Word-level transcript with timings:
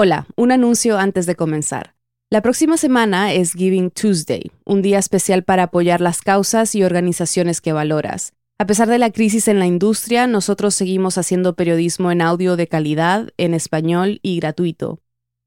Hola, 0.00 0.28
un 0.36 0.52
anuncio 0.52 0.96
antes 0.96 1.26
de 1.26 1.34
comenzar. 1.34 1.96
La 2.30 2.40
próxima 2.40 2.76
semana 2.76 3.32
es 3.32 3.54
Giving 3.54 3.90
Tuesday, 3.90 4.52
un 4.64 4.80
día 4.80 5.00
especial 5.00 5.42
para 5.42 5.64
apoyar 5.64 6.00
las 6.00 6.22
causas 6.22 6.76
y 6.76 6.84
organizaciones 6.84 7.60
que 7.60 7.72
valoras. 7.72 8.32
A 8.60 8.66
pesar 8.68 8.86
de 8.86 8.98
la 8.98 9.10
crisis 9.10 9.48
en 9.48 9.58
la 9.58 9.66
industria, 9.66 10.28
nosotros 10.28 10.76
seguimos 10.76 11.18
haciendo 11.18 11.56
periodismo 11.56 12.12
en 12.12 12.22
audio 12.22 12.54
de 12.54 12.68
calidad, 12.68 13.30
en 13.38 13.54
español 13.54 14.20
y 14.22 14.38
gratuito. 14.38 15.00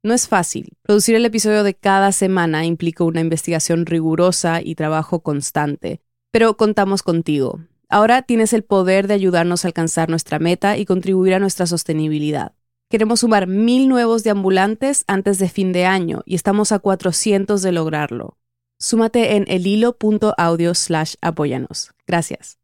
No 0.04 0.14
es 0.14 0.28
fácil. 0.28 0.74
Producir 0.82 1.16
el 1.16 1.26
episodio 1.26 1.64
de 1.64 1.74
cada 1.74 2.12
semana 2.12 2.66
implica 2.66 3.06
una 3.06 3.22
investigación 3.22 3.86
rigurosa 3.86 4.62
y 4.62 4.76
trabajo 4.76 5.22
constante. 5.22 6.02
Pero 6.30 6.58
contamos 6.58 7.04
contigo. 7.04 7.62
Ahora 7.88 8.22
tienes 8.22 8.52
el 8.52 8.64
poder 8.64 9.08
de 9.08 9.14
ayudarnos 9.14 9.64
a 9.64 9.70
alcanzar 9.70 10.10
nuestra 10.10 10.40
meta 10.40 10.78
y 10.78 10.84
contribuir 10.84 11.36
a 11.36 11.40
nuestra 11.40 11.68
sostenibilidad. 11.68 12.52
Queremos 12.92 13.22
sumar 13.22 13.48
mil 13.48 13.88
nuevos 13.88 14.26
deambulantes 14.26 15.06
antes 15.08 15.40
de 15.40 15.48
fin 15.48 15.72
de 15.72 15.86
año 15.86 16.24
y 16.26 16.36
estamos 16.36 16.74
a 16.74 16.80
400 16.80 17.62
de 17.62 17.72
lograrlo. 17.72 18.38
Súmate 18.80 19.38
en 19.38 19.46
elhilo.audio 19.48 20.76
slash 20.76 21.14
apóyanos. 21.22 21.94
Gracias. 22.06 22.60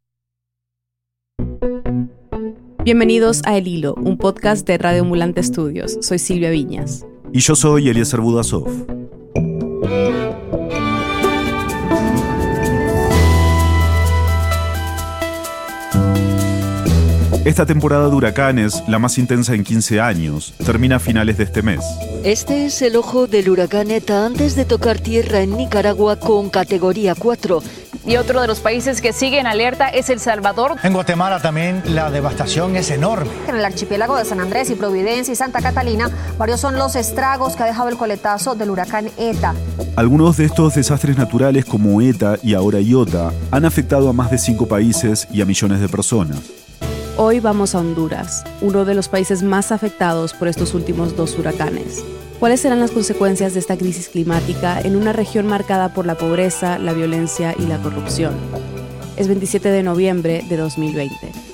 Bienvenidos 2.84 3.41
a 3.45 3.58
El 3.58 3.70
Hilo, 3.70 3.95
un 3.95 4.17
podcast 4.17 4.67
de 4.67 4.77
Radio 4.77 5.03
Ambulante 5.03 5.40
Estudios. 5.40 5.98
Soy 6.02 6.20
Silvia 6.20 6.50
Viñas. 6.50 7.05
Y 7.31 7.39
yo 7.39 7.55
soy 7.55 7.88
Eliezer 7.88 8.20
Budasov. 8.20 8.67
Esta 17.48 17.66
temporada 17.66 18.10
de 18.10 18.14
huracanes, 18.14 18.84
la 18.90 19.00
más 19.00 19.18
intensa 19.18 19.56
en 19.56 19.64
15 19.64 20.02
años, 20.02 20.54
termina 20.66 20.98
a 20.98 21.00
finales 21.00 21.38
de 21.38 21.46
este 21.46 21.62
mes. 21.62 21.80
Este 22.26 22.66
es 22.66 22.82
el 22.82 22.98
ojo 22.98 23.26
del 23.26 23.50
huracán 23.50 23.90
ETA 23.90 24.26
antes 24.26 24.58
de 24.58 24.66
tocar 24.66 25.00
tierra 25.00 25.39
en 25.39 25.56
Nicaragua 25.56 26.17
con 26.17 26.50
categoría 26.50 27.16
4. 27.16 27.64
Y 28.06 28.17
otro 28.17 28.42
de 28.42 28.48
los 28.48 28.59
países 28.59 29.00
que 29.00 29.14
sigue 29.14 29.39
en 29.39 29.48
alerta 29.48 29.88
es 29.88 30.09
El 30.09 30.20
Salvador. 30.20 30.76
En 30.84 30.92
Guatemala 30.92 31.39
también 31.39 31.81
la 31.86 32.12
devastación 32.12 32.76
es 32.76 32.92
enorme. 32.92 33.31
En 33.48 33.56
el 33.56 33.64
archipiélago 33.64 34.17
de 34.17 34.26
San 34.26 34.42
Andrés 34.42 34.70
y 34.70 34.76
Providencia 34.76 35.32
y 35.32 35.36
Santa 35.38 35.61
Catalina, 35.61 36.11
varios 36.38 36.59
son 36.59 36.78
los 36.78 36.98
estragos 36.98 37.56
que 37.56 37.64
ha 37.64 37.67
dejado 37.67 37.88
el 37.88 37.95
coletazo 37.95 38.56
del 38.56 38.72
huracán 38.72 39.09
ETA. 39.17 39.56
Algunos 39.95 40.36
de 40.36 40.44
estos 40.44 40.76
desastres 40.76 41.17
naturales 41.17 41.64
como 41.64 42.02
ETA 42.02 42.39
y 42.44 42.56
ahora 42.56 42.82
IOTA 42.82 43.32
han 43.52 43.64
afectado 43.64 44.09
a 44.09 44.14
más 44.14 44.32
de 44.32 44.38
cinco 44.38 44.67
países 44.67 45.30
y 45.32 45.42
a 45.42 45.45
millones 45.45 45.80
de 45.80 45.88
personas. 45.88 46.56
Hoy 47.20 47.40
vamos 47.40 47.73
a 47.73 47.80
Honduras, 47.80 48.44
uno 48.62 48.86
de 48.86 48.94
los 48.94 49.10
países 49.10 49.42
más 49.42 49.72
afectados 49.72 50.36
por 50.36 50.48
estos 50.48 50.76
últimos 50.76 51.16
dos 51.16 51.36
huracanes. 51.40 52.06
¿Cuáles 52.40 52.60
serán 52.62 52.80
las 52.80 52.92
consecuencias 52.92 53.56
de 53.56 53.60
esta 53.60 53.76
crisis 53.76 54.10
climática 54.10 54.80
en 54.80 54.96
una 54.96 55.14
región 55.14 55.48
marcada 55.48 55.95
por 55.95 56.06
la 56.06 56.14
pobreza, 56.14 56.78
la 56.78 56.94
violencia 56.94 57.56
y 57.58 57.64
la 57.64 57.80
corrupción? 57.80 58.36
Es 59.16 59.28
27 59.28 59.68
de 59.70 59.82
noviembre 59.82 60.45
de 60.48 60.58
2020. 60.58 61.47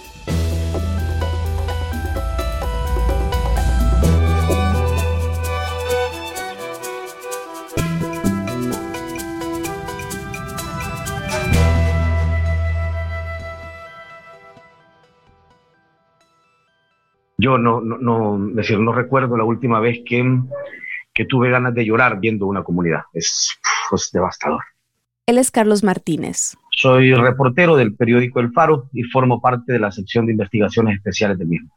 Yo 17.43 17.57
no, 17.57 17.81
no, 17.81 17.97
no, 17.97 18.39
decir, 18.53 18.79
no 18.79 18.93
recuerdo 18.93 19.35
la 19.35 19.43
última 19.43 19.81
vez 19.81 19.99
que, 20.05 20.23
que 21.13 21.25
tuve 21.25 21.49
ganas 21.49 21.73
de 21.73 21.83
llorar 21.83 22.21
viendo 22.21 22.47
una 22.47 22.63
comunidad. 22.63 23.01
Es, 23.11 23.59
es 23.93 24.11
devastador. 24.13 24.61
Él 25.27 25.37
es 25.37 25.51
Carlos 25.51 25.83
Martínez. 25.83 26.55
Soy 26.71 27.13
reportero 27.13 27.75
del 27.75 27.95
periódico 27.95 28.39
El 28.39 28.53
Faro 28.53 28.89
y 28.93 29.03
formo 29.03 29.41
parte 29.41 29.73
de 29.73 29.79
la 29.79 29.91
sección 29.91 30.25
de 30.25 30.31
investigaciones 30.31 30.95
especiales 30.95 31.37
del 31.37 31.49
mismo. 31.49 31.69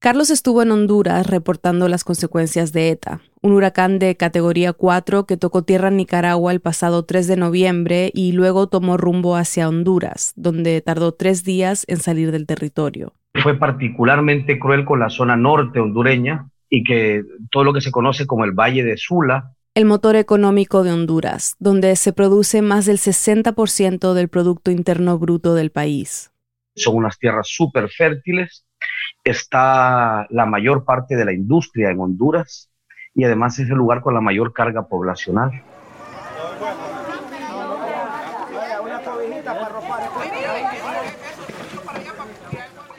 Carlos 0.00 0.28
estuvo 0.30 0.60
en 0.62 0.72
Honduras 0.72 1.28
reportando 1.28 1.86
las 1.86 2.02
consecuencias 2.02 2.72
de 2.72 2.90
ETA, 2.90 3.20
un 3.42 3.52
huracán 3.52 4.00
de 4.00 4.16
categoría 4.16 4.72
4 4.72 5.26
que 5.26 5.36
tocó 5.36 5.62
tierra 5.62 5.86
en 5.86 5.98
Nicaragua 5.98 6.50
el 6.50 6.58
pasado 6.58 7.04
3 7.04 7.28
de 7.28 7.36
noviembre 7.36 8.10
y 8.12 8.32
luego 8.32 8.66
tomó 8.66 8.96
rumbo 8.96 9.36
hacia 9.36 9.68
Honduras, 9.68 10.32
donde 10.34 10.80
tardó 10.80 11.12
tres 11.12 11.44
días 11.44 11.84
en 11.86 11.98
salir 11.98 12.32
del 12.32 12.48
territorio 12.48 13.14
fue 13.34 13.58
particularmente 13.58 14.58
cruel 14.58 14.84
con 14.84 15.00
la 15.00 15.08
zona 15.08 15.36
norte 15.36 15.80
hondureña 15.80 16.48
y 16.68 16.84
que 16.84 17.22
todo 17.50 17.64
lo 17.64 17.72
que 17.72 17.80
se 17.80 17.90
conoce 17.90 18.26
como 18.26 18.44
el 18.44 18.52
Valle 18.52 18.84
de 18.84 18.96
Sula. 18.96 19.52
El 19.74 19.86
motor 19.86 20.16
económico 20.16 20.84
de 20.84 20.92
Honduras, 20.92 21.56
donde 21.58 21.96
se 21.96 22.12
produce 22.12 22.60
más 22.60 22.86
del 22.86 22.98
60% 22.98 24.12
del 24.12 24.28
Producto 24.28 24.70
Interno 24.70 25.18
Bruto 25.18 25.54
del 25.54 25.70
país. 25.70 26.30
Son 26.74 26.96
unas 26.96 27.18
tierras 27.18 27.48
súper 27.48 27.88
fértiles, 27.88 28.66
está 29.24 30.26
la 30.30 30.46
mayor 30.46 30.84
parte 30.84 31.16
de 31.16 31.24
la 31.24 31.32
industria 31.32 31.90
en 31.90 32.00
Honduras 32.00 32.70
y 33.14 33.24
además 33.24 33.58
es 33.58 33.68
el 33.68 33.76
lugar 33.76 34.00
con 34.00 34.14
la 34.14 34.20
mayor 34.20 34.52
carga 34.52 34.88
poblacional. 34.88 35.62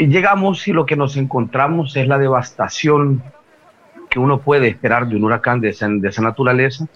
Y 0.03 0.07
llegamos 0.07 0.67
y 0.67 0.73
lo 0.73 0.85
que 0.85 0.97
nos 0.97 1.15
encontramos 1.15 1.95
es 1.95 2.09
la 2.09 2.17
devastación 2.17 3.23
que 4.09 4.19
uno 4.19 4.41
puede 4.41 4.67
esperar 4.67 5.07
de 5.07 5.15
un 5.15 5.23
huracán 5.23 5.61
de 5.61 5.69
esa, 5.69 5.87
naturaleza. 6.21 6.87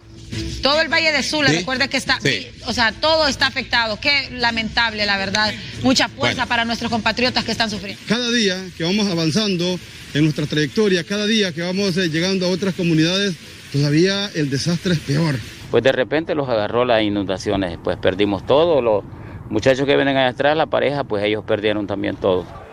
Todo 0.61 0.81
el 0.81 0.89
Valle 0.89 1.13
de 1.13 1.23
Sula, 1.23 1.47
recuerda 1.47 1.87
que 1.87 1.95
está, 1.95 2.19
o 2.65 2.73
sea, 2.73 2.91
todo 2.91 3.29
está 3.29 3.47
afectado. 3.47 3.97
Qué 4.01 4.27
lamentable, 4.31 5.05
la 5.05 5.17
verdad. 5.17 5.53
Mucha 5.83 6.09
fuerza 6.09 6.47
para 6.47 6.65
nuestros 6.65 6.91
compatriotas 6.91 7.45
que 7.45 7.53
están 7.53 7.69
sufriendo. 7.69 8.01
Cada 8.09 8.29
día 8.29 8.57
que 8.77 8.83
vamos 8.83 9.07
avanzando 9.07 9.79
en 10.13 10.23
nuestra 10.25 10.45
trayectoria, 10.45 11.05
cada 11.05 11.25
día 11.25 11.53
que 11.53 11.61
vamos 11.61 11.95
eh, 11.95 12.09
llegando 12.09 12.45
a 12.45 12.49
otras 12.49 12.73
comunidades, 12.73 13.37
todavía 13.71 14.29
el 14.35 14.49
desastre 14.49 14.95
es 14.95 14.99
peor. 14.99 15.35
Pues 15.71 15.81
de 15.81 15.93
repente 15.93 16.35
los 16.35 16.49
agarró 16.49 16.83
las 16.83 17.01
inundaciones, 17.03 17.79
pues 17.81 17.95
perdimos 17.95 18.45
todo. 18.45 18.81
Los 18.81 19.05
muchachos 19.49 19.85
que 19.85 19.95
vienen 19.95 20.17
allá 20.17 20.27
atrás, 20.27 20.57
la 20.57 20.65
pareja, 20.65 21.05
pues 21.05 21.23
ellos 21.23 21.45
perdieron 21.47 21.87
también 21.87 22.17
todo. 22.17 22.66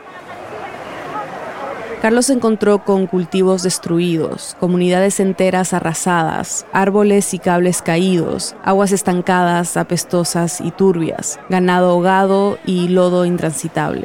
Carlos 2.05 2.27
se 2.27 2.35
encontró 2.35 2.81
con 2.81 3.07
cultivos 3.07 3.63
destruidos, 3.63 4.59
comunidades 4.61 5.21
enteras 5.21 5.73
arrasadas, 5.73 6.67
árboles 6.71 7.33
y 7.33 7.39
cables 7.39 7.81
caídos, 7.81 8.55
aguas 8.63 8.93
estancadas, 8.93 9.79
apestosas 9.79 10.61
y 10.61 10.71
turbias, 10.71 11.41
ganado 11.49 11.93
ahogado 11.93 12.59
y 12.67 12.89
lodo 12.89 13.25
intransitable. 13.25 14.05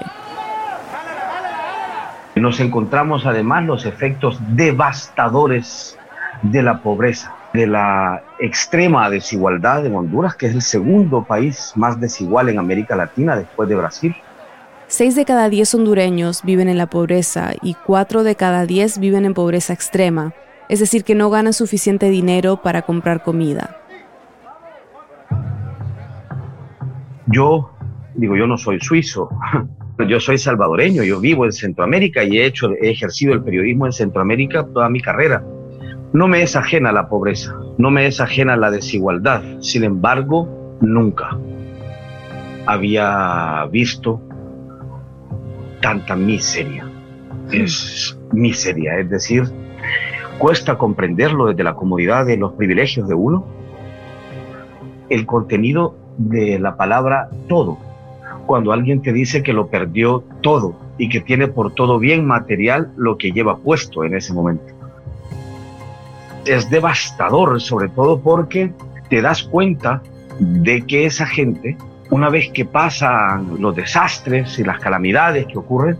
Nos 2.35 2.61
encontramos 2.61 3.25
además 3.25 3.65
los 3.65 3.85
efectos 3.85 4.39
devastadores 4.55 5.97
de 6.41 6.63
la 6.63 6.81
pobreza, 6.81 7.35
de 7.51 7.67
la 7.67 8.23
extrema 8.39 9.09
desigualdad 9.09 9.85
en 9.85 9.93
Honduras, 9.93 10.35
que 10.35 10.45
es 10.45 10.55
el 10.55 10.61
segundo 10.61 11.25
país 11.25 11.73
más 11.75 11.99
desigual 11.99 12.47
en 12.47 12.59
América 12.59 12.95
Latina 12.95 13.35
después 13.35 13.67
de 13.67 13.75
Brasil. 13.75 14.15
Seis 14.91 15.15
de 15.15 15.23
cada 15.23 15.49
diez 15.49 15.75
hondureños 15.75 16.41
viven 16.43 16.67
en 16.67 16.79
la 16.79 16.87
pobreza 16.87 17.51
y 17.61 17.75
cuatro 17.85 18.23
de 18.23 18.33
cada 18.33 18.65
diez 18.65 18.97
viven 18.97 19.23
en 19.23 19.35
pobreza 19.35 19.71
extrema, 19.71 20.33
es 20.67 20.79
decir, 20.79 21.03
que 21.03 21.13
no 21.13 21.29
ganan 21.29 21.53
suficiente 21.53 22.09
dinero 22.09 22.63
para 22.63 22.81
comprar 22.81 23.21
comida. 23.21 23.77
Yo, 27.27 27.69
digo, 28.15 28.35
yo 28.35 28.47
no 28.47 28.57
soy 28.57 28.79
suizo, 28.79 29.29
yo 30.09 30.19
soy 30.19 30.39
salvadoreño, 30.39 31.03
yo 31.03 31.19
vivo 31.19 31.45
en 31.45 31.51
Centroamérica 31.51 32.23
y 32.23 32.39
he, 32.39 32.47
hecho, 32.47 32.71
he 32.71 32.89
ejercido 32.89 33.33
el 33.33 33.43
periodismo 33.43 33.85
en 33.85 33.93
Centroamérica 33.93 34.65
toda 34.73 34.89
mi 34.89 35.01
carrera. 35.01 35.43
No 36.13 36.27
me 36.27 36.41
es 36.41 36.55
ajena 36.55 36.91
la 36.91 37.09
pobreza, 37.09 37.55
no 37.77 37.91
me 37.91 38.07
es 38.07 38.19
ajena 38.19 38.57
la 38.57 38.71
desigualdad, 38.71 39.43
sin 39.61 39.83
embargo, 39.83 40.77
nunca 40.81 41.37
había 42.65 43.67
visto 43.71 44.21
tanta 45.81 46.15
miseria. 46.15 46.85
Es 47.51 48.17
miseria, 48.31 48.97
es 48.99 49.09
decir, 49.09 49.43
cuesta 50.37 50.77
comprenderlo 50.77 51.47
desde 51.47 51.63
la 51.63 51.75
comodidad 51.75 52.25
de 52.25 52.37
los 52.37 52.53
privilegios 52.53 53.07
de 53.07 53.15
uno. 53.15 53.45
El 55.09 55.25
contenido 55.25 55.95
de 56.17 56.59
la 56.59 56.75
palabra 56.75 57.29
todo. 57.47 57.77
Cuando 58.45 58.71
alguien 58.71 59.01
te 59.01 59.13
dice 59.13 59.43
que 59.43 59.53
lo 59.53 59.67
perdió 59.67 60.23
todo 60.41 60.75
y 60.97 61.09
que 61.09 61.21
tiene 61.21 61.47
por 61.47 61.73
todo 61.73 61.99
bien 61.99 62.25
material 62.25 62.91
lo 62.97 63.17
que 63.17 63.31
lleva 63.31 63.57
puesto 63.57 64.03
en 64.03 64.15
ese 64.15 64.33
momento. 64.33 64.73
Es 66.45 66.69
devastador, 66.69 67.61
sobre 67.61 67.89
todo 67.89 68.19
porque 68.21 68.71
te 69.09 69.21
das 69.21 69.43
cuenta 69.43 70.01
de 70.39 70.81
que 70.85 71.05
esa 71.05 71.25
gente 71.25 71.77
una 72.09 72.29
vez 72.29 72.51
que 72.53 72.65
pasan 72.65 73.61
los 73.61 73.75
desastres 73.75 74.57
y 74.59 74.63
las 74.63 74.79
calamidades 74.79 75.45
que 75.47 75.57
ocurren, 75.57 75.97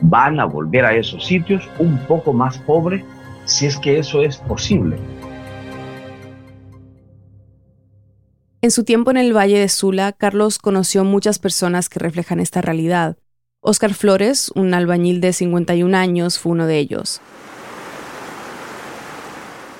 van 0.00 0.40
a 0.40 0.44
volver 0.44 0.84
a 0.84 0.94
esos 0.94 1.24
sitios 1.24 1.68
un 1.78 1.98
poco 2.06 2.32
más 2.32 2.58
pobres 2.58 3.04
si 3.44 3.66
es 3.66 3.76
que 3.78 3.98
eso 3.98 4.22
es 4.22 4.38
posible. 4.38 4.96
En 8.62 8.70
su 8.70 8.84
tiempo 8.84 9.10
en 9.10 9.18
el 9.18 9.36
Valle 9.36 9.58
de 9.58 9.68
Sula, 9.68 10.12
Carlos 10.12 10.58
conoció 10.58 11.04
muchas 11.04 11.38
personas 11.38 11.90
que 11.90 11.98
reflejan 11.98 12.40
esta 12.40 12.62
realidad. 12.62 13.18
Oscar 13.60 13.92
Flores, 13.92 14.50
un 14.54 14.72
albañil 14.72 15.20
de 15.20 15.34
51 15.34 15.96
años, 15.96 16.38
fue 16.38 16.52
uno 16.52 16.66
de 16.66 16.78
ellos. 16.78 17.20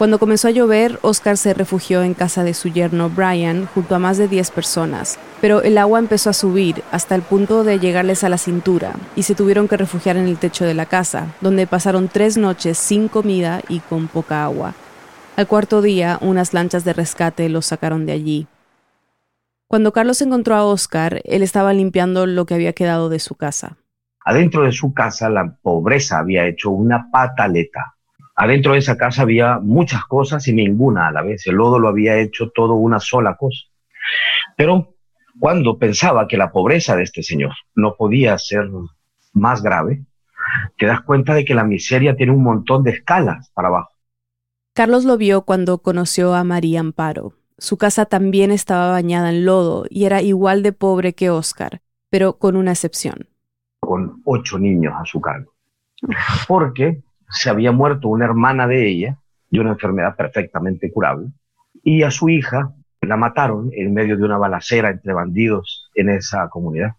Cuando 0.05 0.19
comenzó 0.19 0.49
a 0.49 0.51
llover, 0.51 0.99
Oscar 1.01 1.39
se 1.39 1.55
refugió 1.55 2.03
en 2.03 2.13
casa 2.13 2.45
de 2.45 2.53
su 2.53 2.69
yerno 2.69 3.09
Brian 3.09 3.65
junto 3.65 3.95
a 3.95 3.99
más 3.99 4.19
de 4.19 4.29
10 4.29 4.51
personas, 4.51 5.19
pero 5.41 5.63
el 5.63 5.79
agua 5.79 5.99
empezó 5.99 6.29
a 6.29 6.35
subir 6.35 6.83
hasta 6.93 7.15
el 7.15 7.23
punto 7.23 7.65
de 7.65 7.79
llegarles 7.79 8.23
a 8.23 8.29
la 8.29 8.37
cintura 8.37 8.97
y 9.17 9.23
se 9.23 9.35
tuvieron 9.35 9.67
que 9.67 9.79
refugiar 9.79 10.19
en 10.19 10.27
el 10.27 10.37
techo 10.37 10.67
de 10.67 10.75
la 10.75 10.85
casa, 10.85 11.35
donde 11.41 11.67
pasaron 11.67 12.09
tres 12.09 12.37
noches 12.37 12.77
sin 12.77 13.09
comida 13.09 13.63
y 13.67 13.81
con 13.81 14.09
poca 14.09 14.45
agua. 14.45 14.75
Al 15.39 15.47
cuarto 15.47 15.81
día, 15.81 16.19
unas 16.21 16.53
lanchas 16.53 16.85
de 16.85 16.93
rescate 16.93 17.49
los 17.49 17.65
sacaron 17.65 18.05
de 18.05 18.13
allí. 18.13 18.47
Cuando 19.69 19.95
Carlos 19.95 20.21
encontró 20.21 20.55
a 20.55 20.67
Oscar, 20.67 21.23
él 21.25 21.43
estaba 21.43 21.73
limpiando 21.73 22.27
lo 22.27 22.45
que 22.45 22.53
había 22.53 22.75
quedado 22.75 23.09
de 23.09 23.21
su 23.21 23.37
casa. 23.37 23.79
Adentro 24.23 24.65
de 24.65 24.73
su 24.73 24.93
casa 24.93 25.31
la 25.31 25.57
pobreza 25.63 26.19
había 26.19 26.47
hecho 26.47 26.69
una 26.69 27.11
pataleta 27.11 27.95
Adentro 28.37 28.73
de 28.73 28.81
esa 28.81 28.97
casa 28.97 29.23
había 29.23 29.59
muchas 29.61 30.05
cosas 30.07 30.47
y 30.49 30.53
ninguna 30.53 31.09
a 31.09 31.13
la 31.13 31.23
vez. 31.23 31.47
El 31.47 31.57
lodo 31.57 31.79
lo 31.79 31.89
había 31.89 32.19
hecho 32.19 32.51
todo 32.51 32.75
una 32.75 32.99
sola 32.99 33.37
cosa. 33.37 33.65
Pero 34.57 34.95
cuando 35.39 35.79
pensaba 35.79 36.27
que 36.27 36.37
la 36.37 36.51
pobreza 36.51 36.97
de 36.97 37.05
este 37.05 37.23
señor 37.23 37.53
no 37.75 37.95
podía 37.97 38.37
ser 38.39 38.69
más 39.33 39.63
grave, 39.63 40.05
te 40.77 40.87
das 40.87 41.03
cuenta 41.03 41.35
de 41.35 41.45
que 41.45 41.55
la 41.55 41.65
miseria 41.65 42.17
tiene 42.17 42.33
un 42.33 42.43
montón 42.43 42.83
de 42.83 42.93
escalas 42.93 43.51
para 43.55 43.69
abajo. 43.69 43.91
Carlos 44.75 45.05
lo 45.05 45.17
vio 45.17 45.43
cuando 45.43 45.79
conoció 45.79 46.35
a 46.35 46.43
María 46.43 46.81
Amparo. 46.81 47.35
Su 47.59 47.79
casa 47.79 48.07
también 48.07 48.51
estaba 48.51 48.91
bañada 48.91 49.31
en 49.31 49.45
lodo 49.45 49.85
y 49.89 50.05
era 50.05 50.21
igual 50.23 50.65
de 50.65 50.73
pobre 50.73 51.15
que 51.15 51.31
Oscar, 51.31 51.81
pero 52.11 52.39
con 52.39 52.57
una 52.57 52.73
excepción. 52.73 53.29
Con 53.79 54.21
ocho 54.25 54.59
niños 54.59 54.93
a 54.99 55.05
su 55.05 55.21
cargo. 55.21 55.53
Porque 56.49 57.03
se 57.35 57.51
había 57.51 57.73
muerto 57.73 58.09
una 58.09 58.25
hermana 58.25 58.67
de 58.67 58.89
ella 58.89 59.19
de 59.51 59.61
una 59.61 59.71
enfermedad 59.71 60.17
perfectamente 60.17 60.91
curable 60.91 61.29
y 61.83 62.03
a 62.03 62.11
su 62.11 62.29
hija 62.29 62.73
la 63.03 63.17
mataron 63.17 63.71
en 63.73 63.93
medio 63.93 64.17
de 64.17 64.25
una 64.25 64.39
balacera 64.39 64.91
entre 64.91 65.13
bandidos 65.13 65.91
en 65.95 66.09
esa 66.09 66.49
comunidad. 66.49 66.93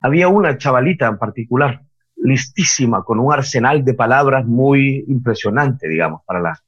Había 0.00 0.28
una 0.28 0.56
chavalita 0.56 1.08
en 1.08 1.18
particular, 1.18 1.82
listísima, 2.16 3.02
con 3.02 3.18
un 3.18 3.32
arsenal 3.32 3.84
de 3.84 3.92
palabras 3.92 4.46
muy 4.46 5.04
impresionante, 5.08 5.88
digamos, 5.88 6.22
para 6.24 6.40
las 6.40 6.64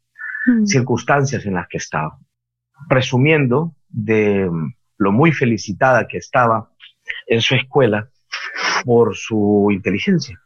mm. 0.47 0.67
circunstancias 0.67 1.47
en 1.47 1.55
las 1.55 1.67
que 1.69 1.79
estaba, 1.79 2.19
presumiendo 2.89 3.75
de 3.89 4.51
lo 4.99 5.13
muy 5.13 5.33
felicitada 5.33 6.07
que 6.07 6.19
estaba 6.19 6.71
en 7.27 7.41
su 7.41 7.55
escuela 7.55 8.09
por 8.85 9.17
su 9.17 9.69
inteligencia 9.71 10.42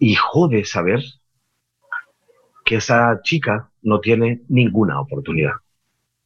y 0.00 0.16
jode 0.16 0.64
saber 0.64 1.04
que 2.64 2.76
esa 2.76 3.20
chica 3.22 3.70
no 3.82 4.00
tiene 4.00 4.42
ninguna 4.48 4.98
oportunidad, 5.00 5.52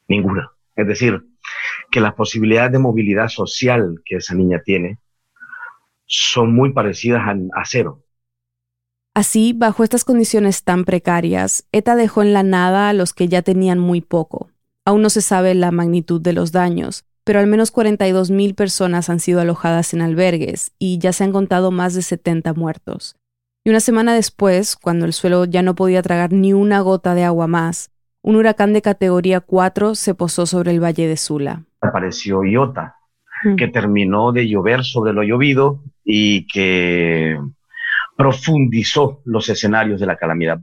ninguna. 0.09 0.51
Es 0.77 0.87
decir, 0.87 1.23
que 1.91 2.01
las 2.01 2.15
posibilidades 2.15 2.73
de 2.73 2.79
movilidad 2.79 3.29
social 3.29 4.01
que 4.05 4.17
esa 4.17 4.35
niña 4.35 4.63
tiene 4.65 4.99
son 6.07 6.55
muy 6.55 6.73
parecidas 6.73 7.23
a, 7.27 7.65
cero. 7.65 8.03
Así, 9.13 9.53
bajo 9.53 9.85
estas 9.85 10.05
condiciones 10.05 10.63
tan 10.63 10.85
precarias, 10.85 11.67
ETA 11.73 11.97
dejó 11.97 12.23
en 12.23 12.33
la 12.33 12.43
nada 12.43 12.89
a 12.89 12.93
los 12.93 13.13
que 13.13 13.29
ya 13.29 13.43
tenían 13.43 13.79
muy 13.79 14.01
poco. 14.01 14.51
Aún 14.85 15.03
no 15.03 15.11
se 15.11 15.21
sabe 15.23 15.55
la 15.55 15.73
magnitud 15.73 16.21
de 16.21 16.33
los 16.33 16.53
daños, 16.53 17.05
pero 17.25 17.41
al 17.41 17.47
menos 17.47 17.73
42.000 17.73 18.55
personas 18.55 19.09
han 19.09 19.19
sido 19.19 19.41
alojadas 19.41 19.95
en 19.95 20.03
albergues 20.03 20.73
y 20.79 20.99
ya 20.99 21.13
se 21.13 21.25
han 21.25 21.33
contado 21.33 21.71
más 21.71 21.95
de 21.95 22.03
70 22.03 22.53
muertos. 22.55 23.17
Y 23.67 23.71
una 23.71 23.81
semana 23.81 24.15
después, 24.15 24.77
cuando 24.77 25.07
el 25.07 25.15
suelo 25.15 25.47
ya 25.47 25.63
no 25.63 25.75
podía 25.75 26.03
tragar 26.03 26.33
ni 26.33 26.53
una 26.53 26.81
gota 26.81 27.15
de 27.15 27.25
agua 27.25 27.47
más, 27.47 27.91
un 28.21 28.37
huracán 28.37 28.75
de 28.75 28.83
categoría 28.83 29.41
4 29.41 29.95
se 29.95 30.15
posó 30.15 30.45
sobre 30.45 30.71
el 30.71 30.85
valle 30.85 31.09
de 31.09 31.17
Sula. 31.17 31.65
Apareció 31.81 32.45
Iota, 32.45 32.97
mm. 33.43 33.57
que 33.57 33.69
terminó 33.69 34.33
de 34.33 34.47
llover 34.47 34.85
sobre 34.85 35.15
lo 35.15 35.23
llovido 35.23 35.83
y 36.05 36.47
que 36.47 37.39
profundizó 38.19 39.23
los 39.25 39.49
escenarios 39.49 39.99
de 39.99 40.07
la 40.07 40.17
calamidad. 40.17 40.61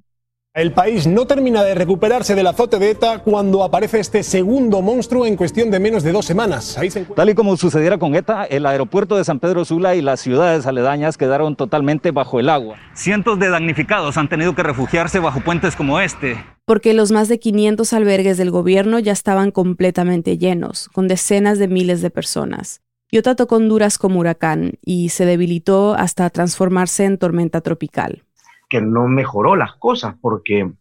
El 0.53 0.73
país 0.73 1.07
no 1.07 1.25
termina 1.25 1.63
de 1.63 1.75
recuperarse 1.75 2.35
del 2.35 2.45
azote 2.45 2.77
de 2.77 2.89
ETA 2.89 3.19
cuando 3.19 3.63
aparece 3.63 4.01
este 4.01 4.21
segundo 4.21 4.81
monstruo 4.81 5.25
en 5.25 5.37
cuestión 5.37 5.71
de 5.71 5.79
menos 5.79 6.03
de 6.03 6.11
dos 6.11 6.25
semanas. 6.25 6.77
Tal 7.15 7.29
y 7.29 7.35
como 7.35 7.55
sucediera 7.55 7.97
con 7.97 8.15
ETA, 8.15 8.43
el 8.43 8.65
aeropuerto 8.65 9.15
de 9.15 9.23
San 9.23 9.39
Pedro 9.39 9.63
Sula 9.63 9.95
y 9.95 10.01
las 10.01 10.19
ciudades 10.19 10.65
aledañas 10.65 11.17
quedaron 11.17 11.55
totalmente 11.55 12.11
bajo 12.11 12.37
el 12.41 12.49
agua. 12.49 12.75
Cientos 12.93 13.39
de 13.39 13.47
damnificados 13.47 14.17
han 14.17 14.27
tenido 14.27 14.53
que 14.53 14.61
refugiarse 14.61 15.19
bajo 15.19 15.39
puentes 15.39 15.77
como 15.77 16.01
este. 16.01 16.43
Porque 16.65 16.93
los 16.93 17.13
más 17.13 17.29
de 17.29 17.39
500 17.39 17.93
albergues 17.93 18.37
del 18.37 18.51
gobierno 18.51 18.99
ya 18.99 19.13
estaban 19.13 19.51
completamente 19.51 20.37
llenos, 20.37 20.89
con 20.89 21.07
decenas 21.07 21.59
de 21.59 21.69
miles 21.69 22.01
de 22.01 22.09
personas. 22.09 22.81
Iota 23.09 23.35
tocó 23.35 23.55
Honduras 23.55 23.97
como 23.97 24.19
huracán 24.19 24.73
y 24.83 25.09
se 25.09 25.25
debilitó 25.25 25.93
hasta 25.93 26.29
transformarse 26.29 27.05
en 27.05 27.17
tormenta 27.17 27.61
tropical 27.61 28.23
que 28.71 28.81
no 28.81 29.07
mejoró 29.07 29.57
las 29.57 29.75
cosas 29.75 30.15
porque 30.19 30.71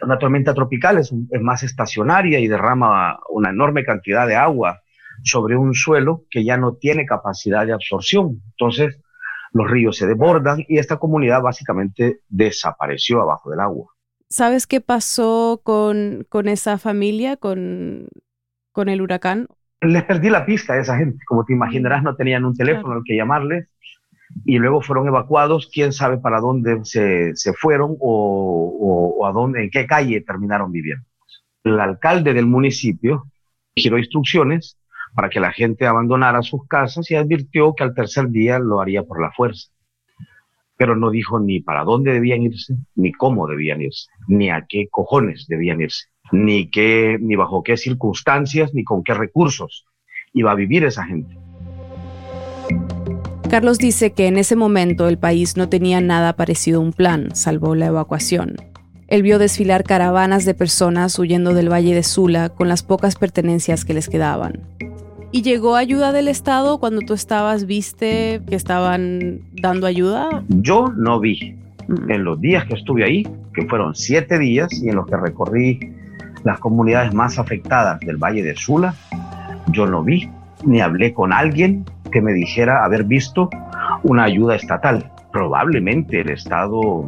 una 0.00 0.18
tormenta 0.18 0.54
tropical 0.54 0.98
es, 0.98 1.12
más 1.40 1.64
estacionaria 1.64 2.38
y 2.38 2.46
derrama 2.46 3.18
una 3.28 3.50
enorme 3.50 3.84
cantidad 3.84 4.26
de 4.26 4.36
agua 4.36 4.80
sobre 5.24 5.56
un 5.56 5.74
suelo 5.74 6.24
que 6.30 6.44
ya 6.44 6.56
no 6.56 6.74
tiene 6.74 7.06
capacidad 7.06 7.66
de 7.66 7.72
absorción. 7.72 8.40
Entonces, 8.52 9.00
los 9.52 9.68
ríos 9.68 9.96
se 9.96 10.06
desbordan 10.06 10.64
y 10.68 10.78
esta 10.78 10.98
comunidad 10.98 11.42
básicamente 11.42 12.20
desapareció 12.28 13.20
abajo 13.20 13.50
del 13.50 13.60
agua. 13.60 13.92
¿Sabes 14.30 14.68
qué 14.68 14.80
pasó 14.80 15.60
con, 15.64 16.26
esa 16.44 16.78
familia, 16.78 17.36
con, 17.36 18.06
con 18.72 18.88
el 18.88 19.02
huracán? 19.02 19.48
Les 19.80 20.04
perdí 20.04 20.30
la 20.30 20.46
pista 20.46 20.74
a 20.74 20.80
esa 20.80 20.96
gente. 20.96 21.18
Como 21.26 21.44
te 21.44 21.52
imaginarás, 21.52 22.04
no 22.04 22.14
tenían 22.14 22.44
un 22.44 22.54
teléfono 22.54 22.94
al 22.94 23.02
que 23.04 23.16
llamarles 23.16 23.68
y 24.44 24.58
luego 24.58 24.80
fueron 24.80 25.08
evacuados, 25.08 25.70
quién 25.72 25.92
sabe 25.92 26.18
para 26.18 26.40
dónde 26.40 26.84
se, 26.84 27.34
se 27.34 27.52
fueron 27.52 27.96
o, 28.00 29.16
o, 29.18 29.26
a 29.26 29.32
dónde, 29.32 29.64
en 29.64 29.70
qué 29.70 29.86
calle 29.86 30.20
terminaron 30.20 30.72
viviendo. 30.72 31.04
El 31.64 31.80
alcalde 31.80 32.34
del 32.34 32.46
municipio 32.46 33.24
giró 33.74 33.98
instrucciones 33.98 34.78
para 35.14 35.30
que 35.30 35.40
la 35.40 35.52
gente 35.52 35.86
abandonara 35.86 36.42
sus 36.42 36.66
casas 36.68 37.10
y 37.10 37.14
advirtió 37.16 37.74
que 37.74 37.84
al 37.84 37.94
tercer 37.94 38.28
día 38.28 38.58
lo 38.58 38.80
haría 38.80 39.02
por 39.02 39.20
la 39.20 39.32
fuerza. 39.32 39.70
Pero 40.76 40.94
no 40.94 41.10
dijo 41.10 41.40
ni 41.40 41.60
para 41.60 41.84
dónde 41.84 42.12
debían 42.12 42.42
irse, 42.42 42.76
ni 42.94 43.12
cómo 43.12 43.46
debían 43.48 43.80
irse, 43.82 44.08
ni 44.28 44.50
a 44.50 44.66
qué 44.68 44.88
cojones 44.90 45.46
debían 45.48 45.80
irse, 45.80 46.06
ni, 46.30 46.70
qué, 46.70 47.18
ni 47.20 47.34
bajo 47.34 47.62
qué 47.62 47.76
circunstancias, 47.76 48.74
ni 48.74 48.84
con 48.84 49.02
qué 49.02 49.14
recursos 49.14 49.86
iba 50.32 50.52
a 50.52 50.54
vivir 50.54 50.84
esa 50.84 51.04
gente. 51.04 51.36
Carlos 53.50 53.78
dice 53.78 54.12
que 54.12 54.26
en 54.26 54.36
ese 54.36 54.56
momento 54.56 55.08
el 55.08 55.16
país 55.16 55.56
no 55.56 55.70
tenía 55.70 56.02
nada 56.02 56.34
parecido 56.34 56.80
a 56.80 56.82
un 56.84 56.92
plan, 56.92 57.34
salvo 57.34 57.74
la 57.74 57.86
evacuación. 57.86 58.56
Él 59.06 59.22
vio 59.22 59.38
desfilar 59.38 59.84
caravanas 59.84 60.44
de 60.44 60.52
personas 60.52 61.18
huyendo 61.18 61.54
del 61.54 61.72
Valle 61.72 61.94
de 61.94 62.02
Sula 62.02 62.50
con 62.50 62.68
las 62.68 62.82
pocas 62.82 63.16
pertenencias 63.16 63.86
que 63.86 63.94
les 63.94 64.10
quedaban. 64.10 64.60
¿Y 65.32 65.40
llegó 65.40 65.76
ayuda 65.76 66.12
del 66.12 66.28
Estado 66.28 66.78
cuando 66.78 67.00
tú 67.00 67.14
estabas, 67.14 67.64
viste 67.64 68.42
que 68.46 68.54
estaban 68.54 69.40
dando 69.62 69.86
ayuda? 69.86 70.44
Yo 70.48 70.92
no 70.94 71.18
vi. 71.18 71.56
Mm. 71.88 72.10
En 72.10 72.24
los 72.24 72.38
días 72.38 72.66
que 72.66 72.74
estuve 72.74 73.02
ahí, 73.02 73.26
que 73.54 73.66
fueron 73.66 73.94
siete 73.94 74.38
días 74.38 74.70
y 74.74 74.90
en 74.90 74.96
los 74.96 75.06
que 75.06 75.16
recorrí 75.16 75.94
las 76.44 76.60
comunidades 76.60 77.14
más 77.14 77.38
afectadas 77.38 77.98
del 78.00 78.18
Valle 78.18 78.42
de 78.42 78.54
Sula, 78.56 78.94
yo 79.72 79.86
no 79.86 80.04
vi 80.04 80.28
ni 80.64 80.80
hablé 80.80 81.12
con 81.12 81.32
alguien 81.32 81.84
que 82.10 82.20
me 82.20 82.32
dijera 82.32 82.84
haber 82.84 83.04
visto 83.04 83.50
una 84.02 84.24
ayuda 84.24 84.56
estatal. 84.56 85.10
Probablemente 85.32 86.20
el 86.20 86.30
Estado 86.30 87.04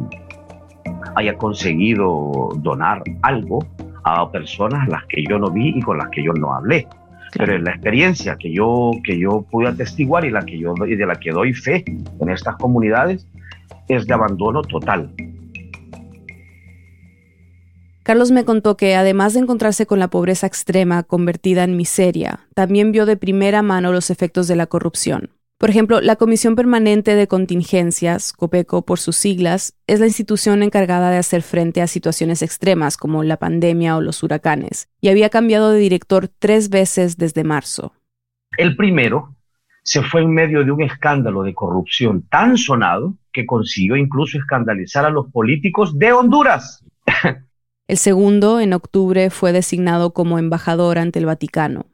haya 1.15 1.37
conseguido 1.37 2.49
donar 2.57 3.03
algo 3.21 3.65
a 4.03 4.29
personas 4.31 4.87
las 4.87 5.05
que 5.05 5.23
yo 5.27 5.37
no 5.39 5.51
vi 5.51 5.69
y 5.75 5.81
con 5.81 5.97
las 5.97 6.09
que 6.09 6.23
yo 6.23 6.33
no 6.33 6.53
hablé. 6.53 6.87
Pero 7.33 7.55
en 7.55 7.63
la 7.63 7.71
experiencia 7.71 8.35
que 8.35 8.51
yo, 8.51 8.91
que 9.03 9.17
yo 9.17 9.45
pude 9.49 9.69
atestiguar 9.69 10.25
y, 10.25 10.31
la 10.31 10.41
que 10.41 10.59
yo, 10.59 10.73
y 10.85 10.95
de 10.95 11.05
la 11.05 11.15
que 11.15 11.31
doy 11.31 11.53
fe 11.53 11.83
en 11.85 12.29
estas 12.29 12.55
comunidades 12.57 13.27
es 13.87 14.05
de 14.05 14.13
abandono 14.13 14.61
total. 14.61 15.11
Carlos 18.03 18.31
me 18.31 18.45
contó 18.45 18.77
que, 18.77 18.95
además 18.95 19.33
de 19.33 19.41
encontrarse 19.41 19.85
con 19.85 19.99
la 19.99 20.09
pobreza 20.09 20.47
extrema 20.47 21.03
convertida 21.03 21.63
en 21.63 21.77
miseria, 21.77 22.47
también 22.55 22.91
vio 22.91 23.05
de 23.05 23.15
primera 23.15 23.61
mano 23.61 23.91
los 23.91 24.09
efectos 24.09 24.47
de 24.47 24.55
la 24.55 24.65
corrupción. 24.65 25.29
Por 25.59 25.69
ejemplo, 25.69 26.01
la 26.01 26.15
Comisión 26.15 26.55
Permanente 26.55 27.13
de 27.13 27.27
Contingencias, 27.27 28.33
COPECO 28.33 28.83
por 28.83 28.97
sus 28.97 29.15
siglas, 29.15 29.75
es 29.85 29.99
la 29.99 30.07
institución 30.07 30.63
encargada 30.63 31.11
de 31.11 31.17
hacer 31.17 31.43
frente 31.43 31.83
a 31.83 31.87
situaciones 31.87 32.41
extremas 32.41 32.97
como 32.97 33.23
la 33.23 33.37
pandemia 33.37 33.95
o 33.95 34.01
los 34.01 34.23
huracanes, 34.23 34.89
y 34.99 35.09
había 35.09 35.29
cambiado 35.29 35.69
de 35.69 35.77
director 35.77 36.27
tres 36.27 36.71
veces 36.71 37.17
desde 37.17 37.43
marzo. 37.43 37.93
El 38.57 38.75
primero 38.75 39.35
se 39.83 40.01
fue 40.01 40.21
en 40.23 40.33
medio 40.33 40.65
de 40.65 40.71
un 40.71 40.81
escándalo 40.81 41.43
de 41.43 41.53
corrupción 41.53 42.23
tan 42.23 42.57
sonado 42.57 43.13
que 43.31 43.45
consiguió 43.45 43.95
incluso 43.95 44.39
escandalizar 44.39 45.05
a 45.05 45.11
los 45.11 45.31
políticos 45.31 45.95
de 45.99 46.11
Honduras. 46.11 46.83
El 47.91 47.97
segundo, 47.97 48.61
en 48.61 48.71
octubre, 48.71 49.29
fue 49.29 49.51
designado 49.51 50.13
como 50.13 50.39
embajador 50.39 50.97
ante 50.97 51.19
el 51.19 51.25
Vaticano. 51.25 51.87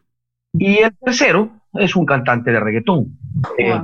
Y 0.53 0.77
el 0.77 0.95
tercero 0.95 1.49
es 1.73 1.95
un 1.95 2.05
cantante 2.05 2.51
de 2.51 2.59
reggaetón, 2.59 3.17
eh, 3.57 3.81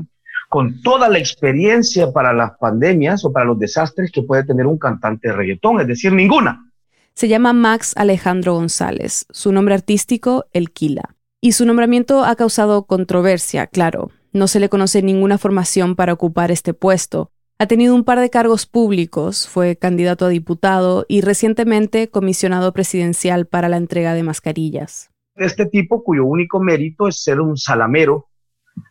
con 0.47 0.79
toda 0.83 1.09
la 1.09 1.17
experiencia 1.17 2.11
para 2.11 2.31
las 2.31 2.51
pandemias 2.59 3.25
o 3.25 3.33
para 3.33 3.45
los 3.45 3.57
desastres 3.57 4.11
que 4.11 4.21
puede 4.21 4.43
tener 4.43 4.67
un 4.67 4.77
cantante 4.77 5.29
de 5.29 5.33
reggaetón, 5.33 5.81
es 5.81 5.87
decir, 5.87 6.13
ninguna. 6.13 6.71
Se 7.15 7.27
llama 7.27 7.51
Max 7.51 7.93
Alejandro 7.97 8.53
González, 8.53 9.25
su 9.31 9.51
nombre 9.51 9.73
artístico, 9.73 10.45
El 10.53 10.69
Quila. 10.69 11.15
Y 11.41 11.53
su 11.53 11.65
nombramiento 11.65 12.25
ha 12.25 12.35
causado 12.35 12.83
controversia, 12.83 13.65
claro. 13.65 14.11
No 14.33 14.47
se 14.47 14.59
le 14.59 14.69
conoce 14.69 15.01
ninguna 15.01 15.39
formación 15.39 15.95
para 15.95 16.13
ocupar 16.13 16.51
este 16.51 16.75
puesto. 16.75 17.31
Ha 17.59 17.67
tenido 17.67 17.95
un 17.95 18.03
par 18.03 18.19
de 18.19 18.29
cargos 18.29 18.65
públicos, 18.65 19.47
fue 19.47 19.75
candidato 19.77 20.25
a 20.25 20.29
diputado 20.29 21.05
y 21.07 21.21
recientemente 21.21 22.09
comisionado 22.09 22.73
presidencial 22.73 23.45
para 23.47 23.69
la 23.69 23.77
entrega 23.77 24.13
de 24.13 24.23
mascarillas 24.23 25.13
este 25.35 25.65
tipo 25.65 26.03
cuyo 26.03 26.25
único 26.25 26.59
mérito 26.59 27.07
es 27.07 27.23
ser 27.23 27.41
un 27.41 27.57
salamero 27.57 28.29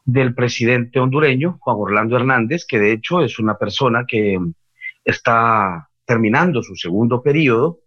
del 0.04 0.34
presidente 0.34 1.00
hondureño, 1.00 1.58
Juan 1.60 1.76
Orlando 1.78 2.16
Hernández, 2.16 2.64
que 2.66 2.78
de 2.78 2.92
hecho 2.92 3.22
es 3.22 3.38
una 3.38 3.58
persona 3.58 4.04
que 4.06 4.38
está 5.04 5.88
terminando 6.04 6.62
su 6.62 6.76
segundo 6.76 7.22
periodo, 7.22 7.80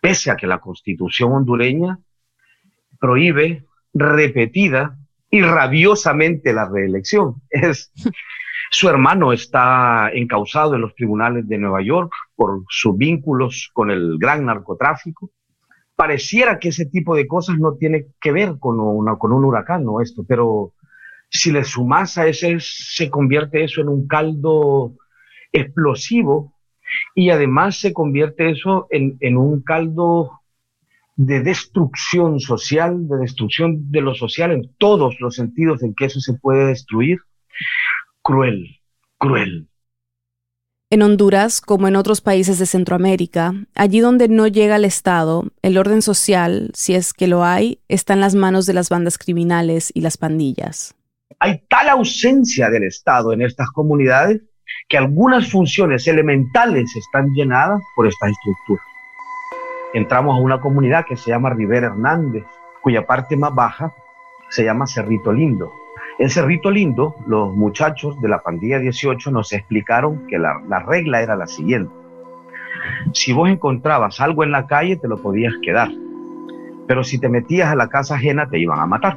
pese 0.00 0.30
a 0.30 0.36
que 0.36 0.46
la 0.46 0.58
constitución 0.58 1.32
hondureña 1.32 1.98
prohíbe 3.00 3.66
repetida 3.92 4.96
y 5.30 5.42
rabiosamente 5.42 6.52
la 6.52 6.68
reelección. 6.68 7.42
Es, 7.50 7.92
su 8.70 8.88
hermano 8.88 9.32
está 9.32 10.10
encausado 10.12 10.74
en 10.74 10.82
los 10.82 10.94
tribunales 10.94 11.48
de 11.48 11.58
Nueva 11.58 11.82
York 11.82 12.12
por 12.34 12.62
sus 12.68 12.96
vínculos 12.96 13.70
con 13.72 13.90
el 13.90 14.18
gran 14.18 14.44
narcotráfico 14.44 15.30
pareciera 15.98 16.60
que 16.60 16.68
ese 16.68 16.86
tipo 16.86 17.16
de 17.16 17.26
cosas 17.26 17.58
no 17.58 17.74
tiene 17.74 18.06
que 18.20 18.30
ver 18.30 18.54
con, 18.60 18.78
un 18.78 19.44
huracán 19.44 19.82
o 19.88 20.00
esto, 20.00 20.24
pero 20.28 20.72
si 21.28 21.50
le 21.50 21.64
sumas 21.64 22.16
a 22.18 22.28
ese, 22.28 22.58
se 22.60 23.10
convierte 23.10 23.64
eso 23.64 23.80
en 23.80 23.88
un 23.88 24.06
caldo 24.06 24.94
explosivo 25.50 26.54
y 27.16 27.30
además 27.30 27.80
se 27.80 27.92
convierte 27.92 28.48
eso 28.48 28.86
en, 28.90 29.16
en 29.18 29.36
un 29.36 29.60
caldo 29.60 30.40
de 31.16 31.40
destrucción 31.40 32.38
social, 32.38 33.08
de 33.08 33.16
destrucción 33.18 33.90
de 33.90 34.00
lo 34.00 34.14
social 34.14 34.52
en 34.52 34.70
todos 34.78 35.18
los 35.18 35.34
sentidos 35.34 35.82
en 35.82 35.96
que 35.96 36.04
eso 36.04 36.20
se 36.20 36.34
puede 36.34 36.64
destruir. 36.64 37.18
Cruel, 38.28 38.82
cruel. 39.16 39.70
En 40.90 41.00
Honduras, 41.00 41.62
como 41.62 41.88
en 41.88 41.96
otros 41.96 42.20
países 42.20 42.58
de 42.58 42.66
Centroamérica, 42.66 43.54
allí 43.74 44.00
donde 44.00 44.28
no 44.28 44.46
llega 44.46 44.76
el 44.76 44.84
Estado, 44.84 45.44
el 45.62 45.78
orden 45.78 46.02
social, 46.02 46.70
si 46.74 46.94
es 46.94 47.14
que 47.14 47.26
lo 47.26 47.42
hay, 47.42 47.80
está 47.88 48.12
en 48.12 48.20
las 48.20 48.34
manos 48.34 48.66
de 48.66 48.74
las 48.74 48.90
bandas 48.90 49.16
criminales 49.16 49.90
y 49.94 50.02
las 50.02 50.18
pandillas. 50.18 50.94
Hay 51.38 51.62
tal 51.70 51.88
ausencia 51.88 52.68
del 52.68 52.82
Estado 52.82 53.32
en 53.32 53.40
estas 53.40 53.70
comunidades 53.70 54.42
que 54.90 54.98
algunas 54.98 55.50
funciones 55.50 56.06
elementales 56.06 56.94
están 56.96 57.32
llenadas 57.32 57.80
por 57.96 58.06
estas 58.06 58.32
estructuras. 58.32 58.84
Entramos 59.94 60.36
a 60.36 60.42
una 60.42 60.60
comunidad 60.60 61.06
que 61.06 61.16
se 61.16 61.30
llama 61.30 61.48
Rivera 61.48 61.86
Hernández, 61.86 62.44
cuya 62.82 63.06
parte 63.06 63.38
más 63.38 63.54
baja 63.54 63.94
se 64.50 64.64
llama 64.64 64.86
Cerrito 64.86 65.32
Lindo. 65.32 65.72
En 66.18 66.30
Cerrito 66.30 66.72
Lindo, 66.72 67.14
los 67.28 67.54
muchachos 67.54 68.20
de 68.20 68.28
la 68.28 68.40
pandilla 68.40 68.80
18 68.80 69.30
nos 69.30 69.52
explicaron 69.52 70.26
que 70.26 70.36
la, 70.36 70.58
regla 70.84 71.22
era 71.22 71.36
la 71.36 71.46
siguiente. 71.46 71.94
Si 73.12 73.32
vos 73.32 73.48
encontrabas 73.48 74.20
algo 74.20 74.42
en 74.42 74.50
la 74.50 74.66
calle, 74.66 74.96
te 74.96 75.06
lo 75.06 75.22
podías 75.22 75.54
quedar. 75.62 75.90
Pero 76.88 77.04
si 77.04 77.20
te 77.20 77.28
metías 77.28 77.70
a 77.70 77.76
la 77.76 77.88
casa 77.88 78.16
ajena, 78.16 78.50
te 78.50 78.58
iban 78.58 78.80
a 78.80 78.86
matar. 78.86 79.16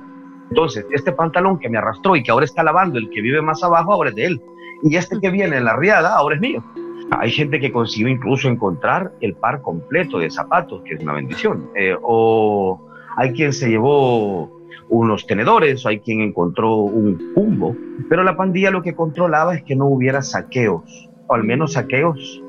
Entonces, 0.50 0.86
este 0.92 1.12
pantalón 1.12 1.58
que 1.58 1.70
me 1.70 1.80
arrastró 1.80 2.16
y 2.16 2.22
que 2.22 2.30
ahora 2.30 2.46
está 2.46 2.62
lavando 2.62 3.00
el 3.00 3.10
que 3.10 3.22
vive 3.22 3.42
más 3.42 3.64
abajo, 3.64 3.94
ahora 3.94 4.12
es 4.12 4.16
de 4.16 4.26
él. 4.26 4.42
Y 4.84 4.96
este 4.96 5.20
que 5.20 5.32
viene 5.32 5.58
en 5.58 5.66
la 5.66 5.76
riada, 5.76 6.16
ahora 6.16 6.36
es 6.36 6.42
mío. 6.42 6.64
Hay 7.10 7.32
gente 7.32 7.60
que 7.60 7.72
consiguió 7.72 8.10
incluso 8.10 8.48
encontrar 8.48 9.12
el 9.22 9.34
par 9.34 9.64
completo 9.64 10.20
de 10.20 10.30
zapatos, 10.30 10.84
que 10.84 10.94
es 10.94 11.02
una 11.02 11.14
bendición. 11.14 11.68
Eh, 11.74 11.96
o 12.00 12.80
hay 13.18 13.34
quien 13.34 13.54
se 13.54 13.70
llevó 13.70 14.61
unos 14.90 15.26
tenedores, 15.26 15.86
hay 15.86 16.00
quien 16.00 16.22
encontró 16.22 16.76
un 16.76 17.34
cumbo, 17.34 17.76
pero 18.10 18.24
la 18.24 18.36
pandilla 18.36 18.72
lo 18.72 18.82
que 18.82 18.96
controlaba 18.96 19.56
es 19.56 19.64
que 19.64 19.76
no 19.76 19.88
hubiera 19.88 20.22
saqueos, 20.22 21.10
o 21.28 21.34
al 21.34 21.44
menos 21.44 21.74
saqueos 21.74 22.44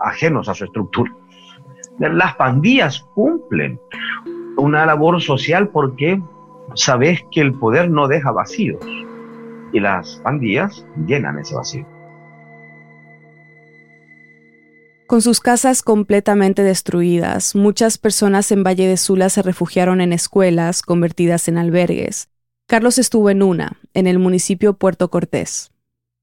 ajenos 0.00 0.48
a 0.48 0.54
su 0.54 0.64
estructura. 0.64 1.12
Las 1.98 2.34
pandillas 2.34 3.06
cumplen 3.14 3.78
una 4.56 4.86
labor 4.86 5.20
social 5.20 5.68
porque 5.68 6.20
sabes 6.74 7.24
que 7.30 7.40
el 7.40 7.54
poder 7.54 7.90
no 7.90 8.08
deja 8.08 8.32
vacíos 8.32 8.84
y 9.72 9.80
las 9.80 10.16
pandillas 10.24 10.86
llenan 11.06 11.38
ese 11.38 11.54
vacío. 11.54 11.93
Con 15.06 15.20
sus 15.20 15.40
casas 15.40 15.82
completamente 15.82 16.62
destruidas, 16.62 17.54
muchas 17.54 17.98
personas 17.98 18.50
en 18.50 18.62
Valle 18.62 18.88
de 18.88 18.96
Sula 18.96 19.28
se 19.28 19.42
refugiaron 19.42 20.00
en 20.00 20.14
escuelas 20.14 20.80
convertidas 20.80 21.46
en 21.46 21.58
albergues. 21.58 22.30
Carlos 22.66 22.98
estuvo 22.98 23.28
en 23.28 23.42
una, 23.42 23.72
en 23.92 24.06
el 24.06 24.18
municipio 24.18 24.78
Puerto 24.78 25.10
Cortés. 25.10 25.70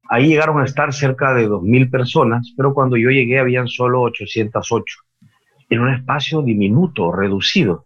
Ahí 0.10 0.30
llegaron 0.30 0.60
a 0.60 0.66
estar 0.66 0.92
cerca 0.94 1.36
de 1.36 1.48
2.000 1.48 1.92
personas, 1.92 2.54
pero 2.58 2.74
cuando 2.74 2.98
yo 2.98 3.12
llegué 3.12 3.38
habían 3.38 3.68
solo 3.68 4.02
808, 4.02 4.98
en 5.70 5.80
un 5.80 5.94
espacio 5.94 6.42
diminuto, 6.42 7.12
reducido. 7.12 7.86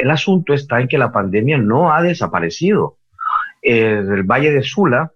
El 0.00 0.10
asunto 0.10 0.52
está 0.52 0.80
en 0.80 0.88
que 0.88 0.98
la 0.98 1.12
pandemia 1.12 1.58
no 1.58 1.94
ha 1.94 2.02
desaparecido. 2.02 2.96
el 3.62 4.24
Valle 4.24 4.50
de 4.50 4.64
Sula 4.64 5.12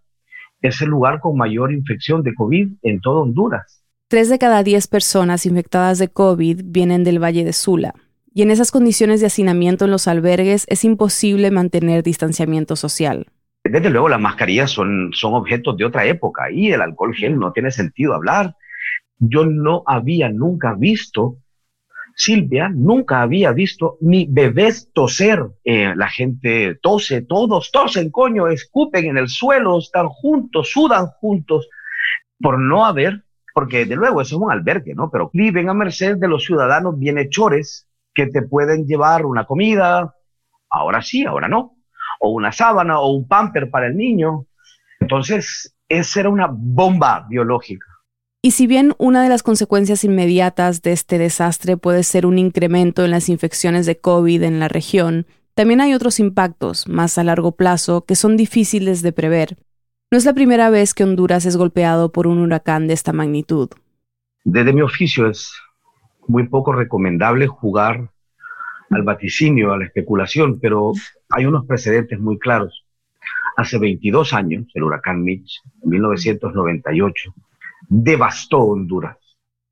es 0.63 0.81
el 0.81 0.91
lugar 0.91 1.19
con 1.19 1.37
mayor 1.37 1.73
infección 1.73 2.23
de 2.23 2.35
COVID 2.35 2.69
en 2.83 3.01
todo 3.01 3.23
Honduras 3.23 3.78
Tres 4.11 4.31
de 4.31 4.39
cada 4.39 4.63
diez 4.63 4.87
personas 4.87 5.45
infectadas 5.45 5.99
de 5.99 6.09
COVID 6.09 6.63
vienen 6.65 7.05
del 7.05 7.23
Valle 7.23 7.45
de 7.45 7.53
Sula, 7.53 7.95
y 8.33 8.41
en 8.41 8.51
esas 8.51 8.71
condiciones 8.71 9.21
de 9.21 9.27
hacinamiento 9.27 9.85
en 9.85 9.91
los 9.91 10.09
albergues 10.09 10.65
es 10.71 10.83
imposible 10.85 11.51
mantener 11.51 12.03
distanciamiento 12.03 12.75
social. 12.75 13.27
Desde 13.65 13.91
luego 13.91 14.09
las 14.09 14.19
mascarillas 14.19 14.71
son, 14.71 15.11
objetos 15.25 15.77
de 15.77 15.85
otra 15.85 16.07
época 16.07 16.51
y 16.51 16.73
el 16.73 16.81
alcohol 16.81 17.15
gel 17.15 17.39
no 17.39 17.53
tiene 17.53 17.71
sentido 17.71 18.15
hablar. 18.15 18.57
Yo 19.19 19.45
no 19.45 19.83
había 19.85 20.31
nunca 20.31 20.73
visto, 20.73 21.37
Silvia, 22.17 22.71
nunca 22.75 23.21
había 23.21 23.53
visto 23.53 23.99
ni 24.01 24.27
bebés 24.27 24.91
toser. 24.95 25.49
Eh, 25.65 25.93
la 25.95 26.09
gente 26.09 26.79
tose, 26.81 27.21
todos 27.21 27.71
tosen, 27.71 28.11
coño, 28.11 28.49
escupen 28.49 29.05
en 29.05 29.19
el 29.19 29.29
suelo, 29.29 29.79
están 29.79 30.09
juntos, 30.09 30.71
sudan 30.71 31.09
juntos, 31.21 31.69
por 32.41 32.59
no 32.59 32.87
haber 32.87 33.28
porque 33.59 33.87
de 33.87 33.97
luego 33.97 34.21
eso 34.21 34.37
es 34.37 34.41
un 34.41 34.53
albergue, 34.53 34.95
¿no? 34.95 35.11
Pero 35.11 35.31
viven 35.33 35.69
a 35.69 35.75
merced 35.75 36.17
de 36.17 36.29
los 36.29 36.45
ciudadanos 36.45 36.97
bienhechores 36.97 37.89
que 38.15 38.29
te 38.29 38.43
pueden 38.43 38.87
llevar 38.87 39.27
una 39.27 39.47
comida, 39.47 40.15
ahora 40.71 41.03
sí, 41.03 41.25
ahora 41.25 41.49
no, 41.49 41.75
o 42.21 42.31
una 42.31 42.53
sábana 42.53 43.01
o 43.01 43.11
un 43.11 43.27
pamper 43.27 43.69
para 43.69 43.89
el 43.89 43.97
niño. 43.97 44.47
Entonces, 45.01 45.75
esa 45.89 46.21
era 46.21 46.29
una 46.29 46.47
bomba 46.49 47.27
biológica. 47.29 47.85
Y 48.43 48.53
si 48.53 48.69
bien 48.69 48.95
una 48.97 49.25
de 49.25 49.29
las 49.29 49.43
consecuencias 49.43 50.05
inmediatas 50.05 50.81
de 50.83 50.93
este 50.93 51.19
desastre 51.19 51.77
puede 51.77 52.05
ser 52.05 52.27
un 52.27 52.39
incremento 52.39 53.05
en 53.05 53.11
las 53.11 53.29
infecciones 53.29 53.87
de 53.87 53.99
COVID 53.99 54.45
en 54.45 54.61
la 54.61 54.69
región, 54.69 55.27
también 55.55 55.81
hay 55.81 55.95
otros 55.95 56.21
impactos 56.21 56.87
más 56.87 57.19
a 57.19 57.25
largo 57.25 57.57
plazo 57.57 58.05
que 58.05 58.15
son 58.15 58.37
difíciles 58.37 59.03
de 59.03 59.11
prever. 59.11 59.57
No 60.11 60.17
es 60.17 60.25
la 60.25 60.33
primera 60.33 60.71
vez 60.71 60.95
que 60.95 61.05
Honduras 61.05 61.45
es 61.45 61.59
golpeado 61.59 62.13
por 62.13 62.27
un 62.27 62.39
huracán 62.39 62.87
de 62.87 62.95
esta 62.95 63.13
magnitud. 63.13 63.69
Desde 64.43 64.73
mi 64.73 64.81
oficio 64.81 65.29
es 65.29 65.53
muy 66.27 66.49
poco 66.49 66.73
recomendable 66.73 67.47
jugar 67.47 68.11
al 68.89 69.03
vaticinio, 69.03 69.75
a 69.75 69.79
la 69.79 69.85
especulación, 69.85 70.61
pero 70.61 70.93
hay 71.29 71.45
unos 71.45 71.67
precedentes 71.67 72.19
muy 72.19 72.39
claros. 72.39 72.87
Hace 73.59 73.79
22 73.79 74.33
años, 74.33 74.67
el 74.73 74.85
huracán 74.85 75.23
Mitch, 75.23 75.61
en 75.83 75.91
1998, 75.91 77.35
devastó 77.91 78.61
Honduras. 78.61 79.19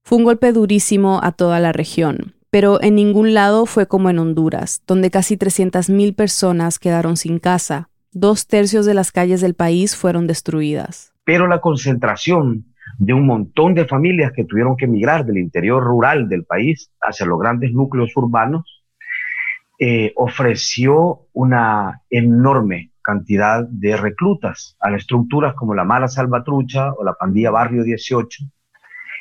Fue 0.05 0.19
un 0.19 0.25
golpe 0.25 0.53
durísimo 0.53 1.19
a 1.23 1.33
toda 1.33 1.61
la 1.61 1.73
región, 1.73 2.35
pero 2.51 2.83
en 2.83 2.95
ningún 2.97 3.33
lado 3.33 3.65
fue 3.65 3.87
como 3.87 4.11
en 4.11 4.19
Honduras, 4.19 4.83
donde 4.87 5.11
casi 5.11 5.39
300.000 5.39 6.15
personas 6.15 6.79
quedaron 6.79 7.17
sin 7.17 7.39
casa, 7.39 7.89
Dos 8.19 8.47
tercios 8.47 8.87
de 8.87 8.95
las 8.95 9.13
calles 9.13 9.43
del 9.43 9.53
país 9.53 9.95
fueron 9.95 10.27
destruidas. 10.27 11.13
Pero 11.25 11.47
la 11.49 11.61
concentración 11.61 12.65
de 12.97 13.13
un 13.13 13.27
montón 13.27 13.75
de 13.75 13.85
familias 13.85 14.33
que 14.35 14.47
tuvieron 14.47 14.75
que 14.79 14.87
emigrar 14.87 15.27
del 15.27 15.37
interior 15.37 15.85
rural 15.85 16.27
del 16.27 16.47
país 16.47 16.91
hacia 17.03 17.27
los 17.27 17.39
grandes 17.39 17.73
núcleos 17.73 18.17
urbanos 18.17 18.83
eh, 19.79 20.15
ofreció 20.17 21.27
una 21.35 22.01
enorme 22.09 22.91
cantidad 23.03 23.69
de 23.69 23.99
reclutas 23.99 24.79
a 24.81 24.89
las 24.89 25.03
estructuras 25.03 25.53
como 25.53 25.75
la 25.75 25.85
Mala 25.85 26.09
Salvatrucha 26.09 26.95
o 26.95 27.05
la 27.05 27.13
Pandilla 27.13 27.51
Barrio 27.51 27.83
18 27.83 28.45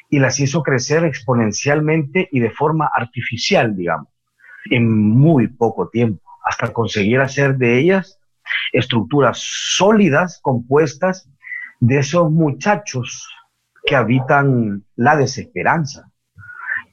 y 0.09 0.19
las 0.19 0.39
hizo 0.39 0.63
crecer 0.63 1.03
exponencialmente 1.03 2.29
y 2.31 2.39
de 2.39 2.49
forma 2.49 2.89
artificial, 2.93 3.75
digamos, 3.75 4.07
en 4.69 4.89
muy 4.89 5.49
poco 5.49 5.89
tiempo, 5.89 6.21
hasta 6.45 6.71
conseguir 6.71 7.19
hacer 7.19 7.57
de 7.57 7.77
ellas 7.77 8.21
estructuras 8.71 9.39
sólidas 9.41 10.39
compuestas 10.41 11.29
de 11.79 11.99
esos 11.99 12.31
muchachos 12.31 13.29
que 13.85 13.95
habitan 13.95 14.83
la 14.95 15.15
desesperanza 15.15 16.11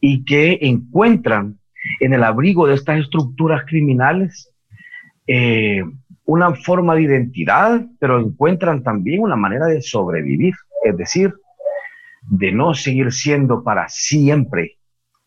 y 0.00 0.25
que 0.25 0.59
encuentran 0.62 1.59
en 2.00 2.12
el 2.12 2.25
abrigo 2.25 2.66
de 2.66 2.75
estas 2.75 3.00
estructuras 3.00 3.64
criminales 3.66 4.50
eh, 5.26 5.83
una 6.25 6.54
forma 6.54 6.95
de 6.95 7.02
identidad, 7.02 7.85
pero 7.99 8.21
encuentran 8.21 8.83
también 8.83 9.23
una 9.23 9.37
manera 9.37 9.66
de 9.66 9.83
sobrevivir, 9.83 10.54
es 10.85 10.97
decir, 10.97 11.35
de 12.23 12.52
no 12.52 12.75
seguir 12.75 13.12
siendo 13.12 13.64
para 13.64 13.88
siempre 13.88 14.78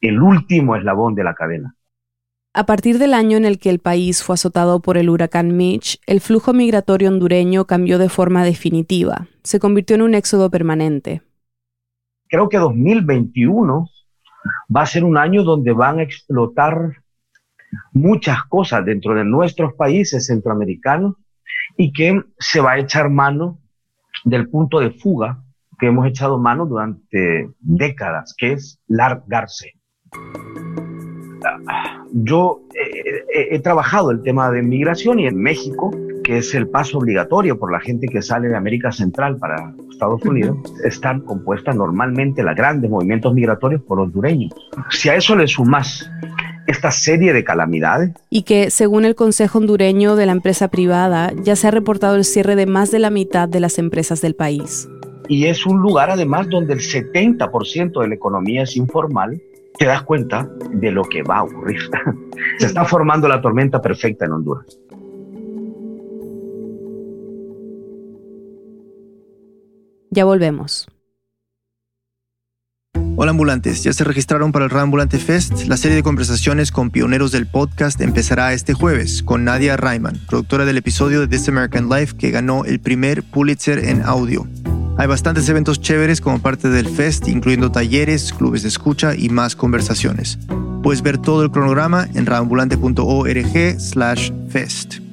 el 0.02 0.22
último 0.22 0.76
eslabón 0.76 1.16
de 1.16 1.24
la 1.24 1.34
cadena. 1.34 1.76
A 2.58 2.66
partir 2.66 3.00
del 3.00 3.14
año 3.14 3.36
en 3.36 3.44
el 3.44 3.60
que 3.60 3.70
el 3.70 3.80
país 3.80 4.24
fue 4.24 4.36
azotado 4.36 4.80
por 4.80 4.98
el 4.98 5.10
huracán 5.10 5.58
Mitch, 5.58 6.00
el 6.08 6.22
flujo 6.22 6.54
migratorio 6.54 7.10
hondureño 7.10 7.66
cambió 7.66 7.98
de 7.98 8.08
forma 8.08 8.46
definitiva. 8.46 9.28
Se 9.44 9.60
convirtió 9.60 9.98
en 9.98 10.04
un 10.04 10.16
éxodo 10.16 10.50
permanente. 10.50 11.22
Creo 12.30 12.48
que 12.48 12.58
2021 12.58 13.90
va 14.74 14.82
a 14.82 14.86
ser 14.86 15.04
un 15.04 15.18
año 15.18 15.44
donde 15.44 15.74
van 15.74 16.00
a 16.00 16.04
explotar 16.04 17.04
muchas 17.92 18.46
cosas 18.46 18.86
dentro 18.86 19.16
de 19.16 19.26
nuestros 19.26 19.74
países 19.74 20.28
centroamericanos 20.28 21.16
y 21.76 21.92
que 21.92 22.22
se 22.40 22.62
va 22.62 22.72
a 22.72 22.80
echar 22.80 23.10
mano 23.10 23.60
del 24.24 24.48
punto 24.48 24.80
de 24.80 24.92
fuga 24.92 25.44
que 25.78 25.88
hemos 25.88 26.08
echado 26.08 26.40
mano 26.40 26.66
durante 26.66 27.50
décadas, 27.60 28.34
que 28.38 28.54
es 28.54 28.80
largarse. 28.88 29.74
Yo 32.18 32.62
he 33.34 33.60
trabajado 33.60 34.10
el 34.10 34.22
tema 34.22 34.50
de 34.50 34.64
migración 34.64 35.20
y 35.20 35.28
en 35.28 35.36
México, 35.36 35.92
que 36.24 36.38
es 36.38 36.56
el 36.56 36.70
paso 36.70 37.00
obligatorio 37.00 37.60
por 37.60 37.74
la 37.74 37.82
gente 37.82 38.08
que 38.08 38.22
sale 38.22 38.48
de 38.48 38.56
América 38.56 38.94
Central 38.94 39.36
para 39.36 39.74
Estados 39.92 40.24
Unidos, 40.24 40.58
están 40.86 41.20
compuestas 41.20 41.76
normalmente 41.76 42.42
las 42.42 42.56
grandes 42.56 42.90
movimientos 42.90 43.34
migratorios 43.34 43.82
por 43.82 44.00
hondureños. 44.00 44.54
Si 44.92 45.10
a 45.10 45.16
eso 45.16 45.36
le 45.36 45.46
sumas 45.46 46.10
esta 46.68 46.90
serie 46.90 47.34
de 47.34 47.44
calamidades. 47.44 48.12
Y 48.30 48.44
que, 48.44 48.70
según 48.70 49.04
el 49.04 49.16
Consejo 49.16 49.58
Hondureño 49.58 50.16
de 50.16 50.26
la 50.26 50.32
empresa 50.32 50.70
privada, 50.70 51.34
ya 51.44 51.58
se 51.58 51.68
ha 51.68 51.72
reportado 51.72 52.16
el 52.16 52.24
cierre 52.24 52.56
de 52.56 52.66
más 52.66 52.92
de 52.92 53.00
la 53.00 53.10
mitad 53.10 53.50
de 53.50 53.60
las 53.60 53.78
empresas 53.78 54.22
del 54.22 54.36
país. 54.36 54.88
Y 55.28 55.48
es 55.48 55.66
un 55.66 55.80
lugar 55.80 56.12
además 56.12 56.48
donde 56.50 56.74
el 56.76 56.80
70% 56.80 58.02
de 58.02 58.08
la 58.08 58.16
economía 58.16 58.64
es 58.64 58.78
informal. 58.78 59.42
Te 59.78 59.86
das 59.86 60.04
cuenta 60.04 60.50
de 60.72 60.92
lo 60.92 61.04
que 61.04 61.22
va 61.24 61.38
a 61.38 61.44
ocurrir. 61.44 61.80
se 62.60 62.66
está 62.66 62.86
formando 62.86 63.28
la 63.28 63.42
tormenta 63.42 63.82
perfecta 63.82 64.26
en 64.26 64.32
Honduras. 64.32 64.66
Ya 70.12 70.24
volvemos. 70.24 70.88
Hola 73.18 73.32
ambulantes, 73.32 73.84
¿ya 73.84 73.94
se 73.94 74.04
registraron 74.04 74.52
para 74.52 74.66
el 74.66 74.72
Rambulante 74.72 75.20
Fest? 75.20 75.68
La 75.68 75.78
serie 75.78 75.96
de 75.96 76.04
conversaciones 76.04 76.72
con 76.72 76.90
pioneros 76.90 77.32
del 77.32 77.48
podcast 77.48 78.00
empezará 78.02 78.52
este 78.54 78.74
jueves 78.74 79.24
con 79.24 79.46
Nadia 79.46 79.78
Reiman, 79.78 80.20
productora 80.28 80.66
del 80.66 80.78
episodio 80.78 81.22
de 81.22 81.28
This 81.28 81.48
American 81.48 81.90
Life 81.90 82.18
que 82.18 82.32
ganó 82.32 82.66
el 82.66 82.82
primer 82.82 83.24
Pulitzer 83.24 83.80
en 83.80 84.04
audio. 84.04 84.46
Hay 84.98 85.08
bastantes 85.08 85.50
eventos 85.50 85.82
chéveres 85.82 86.22
como 86.22 86.40
parte 86.40 86.70
del 86.70 86.88
Fest, 86.88 87.28
incluyendo 87.28 87.72
talleres, 87.72 88.32
clubes 88.32 88.64
de 88.64 88.70
escucha 88.70 89.16
y 89.16 89.30
más 89.30 89.56
conversaciones. 89.56 90.38
Puedes 90.84 91.02
ver 91.02 91.18
todo 91.18 91.44
el 91.44 91.52
cronograma 91.52 92.08
en 92.14 92.26
rambulante.org 92.26 93.80
slash 93.80 94.32
fest. 94.50 95.06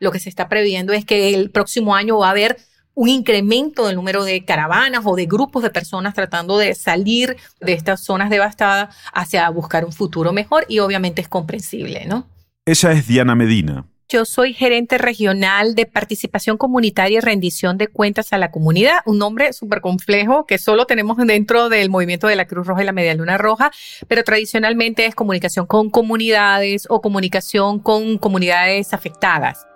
lo 0.00 0.12
que 0.12 0.20
se 0.20 0.28
está 0.28 0.48
previendo 0.48 0.92
es 0.92 1.04
que 1.04 1.34
el 1.34 1.50
próximo 1.50 1.94
año 1.94 2.18
va 2.18 2.28
a 2.28 2.30
haber 2.30 2.58
un 2.94 3.08
incremento 3.08 3.86
del 3.86 3.96
número 3.96 4.24
de 4.24 4.44
caravanas 4.44 5.02
o 5.04 5.14
de 5.14 5.26
grupos 5.26 5.62
de 5.62 5.70
personas 5.70 6.14
tratando 6.14 6.58
de 6.58 6.74
salir 6.74 7.36
de 7.60 7.72
estas 7.72 8.02
zonas 8.02 8.30
devastadas 8.30 8.94
hacia 9.12 9.48
buscar 9.50 9.84
un 9.84 9.92
futuro 9.92 10.32
mejor 10.32 10.64
y 10.68 10.80
obviamente 10.80 11.22
es 11.22 11.28
comprensible, 11.28 12.06
¿no? 12.06 12.26
Ella 12.68 12.92
es 12.92 13.08
Diana 13.08 13.34
Medina. 13.34 13.86
Yo 14.10 14.26
soy 14.26 14.52
gerente 14.52 14.98
regional 14.98 15.74
de 15.74 15.86
participación 15.86 16.58
comunitaria 16.58 17.16
y 17.16 17.20
rendición 17.22 17.78
de 17.78 17.88
cuentas 17.88 18.34
a 18.34 18.36
la 18.36 18.50
comunidad, 18.50 18.98
un 19.06 19.16
nombre 19.16 19.54
súper 19.54 19.80
complejo 19.80 20.44
que 20.44 20.58
solo 20.58 20.84
tenemos 20.84 21.16
dentro 21.16 21.70
del 21.70 21.88
movimiento 21.88 22.26
de 22.26 22.36
la 22.36 22.44
Cruz 22.44 22.66
Roja 22.66 22.82
y 22.82 22.84
la 22.84 22.92
Media 22.92 23.14
Luna 23.14 23.38
Roja, 23.38 23.70
pero 24.06 24.22
tradicionalmente 24.22 25.06
es 25.06 25.14
comunicación 25.14 25.64
con 25.64 25.88
comunidades 25.88 26.84
o 26.90 27.00
comunicación 27.00 27.78
con 27.78 28.18
comunidades 28.18 28.92
afectadas. 28.92 29.66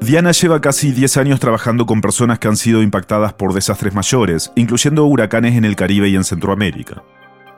Diana 0.00 0.32
lleva 0.32 0.60
casi 0.60 0.90
10 0.90 1.18
años 1.18 1.38
trabajando 1.38 1.86
con 1.86 2.00
personas 2.00 2.40
que 2.40 2.48
han 2.48 2.56
sido 2.56 2.82
impactadas 2.82 3.34
por 3.34 3.54
desastres 3.54 3.94
mayores, 3.94 4.50
incluyendo 4.56 5.06
huracanes 5.06 5.54
en 5.54 5.64
el 5.64 5.76
Caribe 5.76 6.08
y 6.08 6.16
en 6.16 6.24
Centroamérica. 6.24 7.04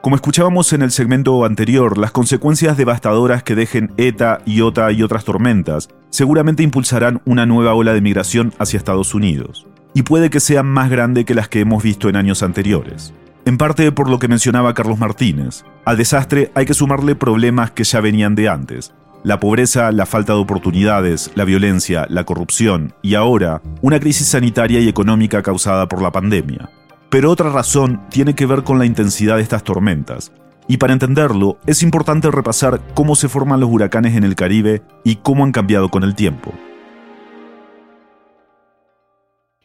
Como 0.01 0.15
escuchábamos 0.15 0.71
en 0.71 0.81
el 0.81 0.91
segmento 0.91 1.43
anterior, 1.43 1.97
las 1.97 2.11
consecuencias 2.11 2.77
devastadoras 2.77 3.43
que 3.43 3.53
dejen 3.53 3.91
ETA, 3.97 4.39
IOTA 4.45 4.93
y 4.93 5.03
otras 5.03 5.25
tormentas 5.25 5.89
seguramente 6.09 6.63
impulsarán 6.63 7.21
una 7.25 7.45
nueva 7.45 7.73
ola 7.73 7.93
de 7.93 7.99
migración 7.99 8.53
hacia 8.59 8.77
Estados 8.77 9.13
Unidos, 9.13 9.67
y 9.93 10.03
puede 10.03 10.29
que 10.29 10.39
sean 10.39 10.67
más 10.67 10.89
grande 10.89 11.25
que 11.25 11.35
las 11.35 11.49
que 11.49 11.59
hemos 11.59 11.83
visto 11.83 12.07
en 12.07 12.15
años 12.15 12.43
anteriores. 12.43 13.13
En 13.43 13.57
parte 13.57 13.91
por 13.91 14.09
lo 14.09 14.19
que 14.19 14.29
mencionaba 14.29 14.73
Carlos 14.73 14.99
Martínez, 14.99 15.65
al 15.83 15.97
desastre 15.97 16.49
hay 16.55 16.65
que 16.65 16.73
sumarle 16.73 17.15
problemas 17.15 17.71
que 17.71 17.83
ya 17.83 17.99
venían 17.99 18.35
de 18.35 18.47
antes, 18.47 18.93
la 19.23 19.41
pobreza, 19.41 19.91
la 19.91 20.05
falta 20.05 20.31
de 20.31 20.39
oportunidades, 20.39 21.29
la 21.35 21.43
violencia, 21.43 22.05
la 22.09 22.23
corrupción 22.23 22.93
y 23.01 23.15
ahora 23.15 23.61
una 23.81 23.99
crisis 23.99 24.27
sanitaria 24.27 24.79
y 24.79 24.87
económica 24.87 25.43
causada 25.43 25.89
por 25.89 26.01
la 26.01 26.13
pandemia. 26.13 26.69
Pero 27.09 27.31
otra 27.31 27.49
razón 27.49 28.07
tiene 28.11 28.35
que 28.35 28.45
ver 28.45 28.63
con 28.63 28.77
la 28.77 28.85
intensidad 28.85 29.37
de 29.37 29.41
estas 29.41 29.63
tormentas. 29.63 30.31
Y 30.67 30.77
para 30.77 30.93
entenderlo, 30.93 31.57
es 31.65 31.81
importante 31.81 32.29
repasar 32.29 32.81
cómo 32.93 33.15
se 33.15 33.27
forman 33.27 33.59
los 33.59 33.69
huracanes 33.71 34.15
en 34.15 34.23
el 34.23 34.35
Caribe 34.35 34.83
y 35.03 35.15
cómo 35.15 35.43
han 35.43 35.51
cambiado 35.51 35.89
con 35.89 36.03
el 36.03 36.13
tiempo. 36.13 36.53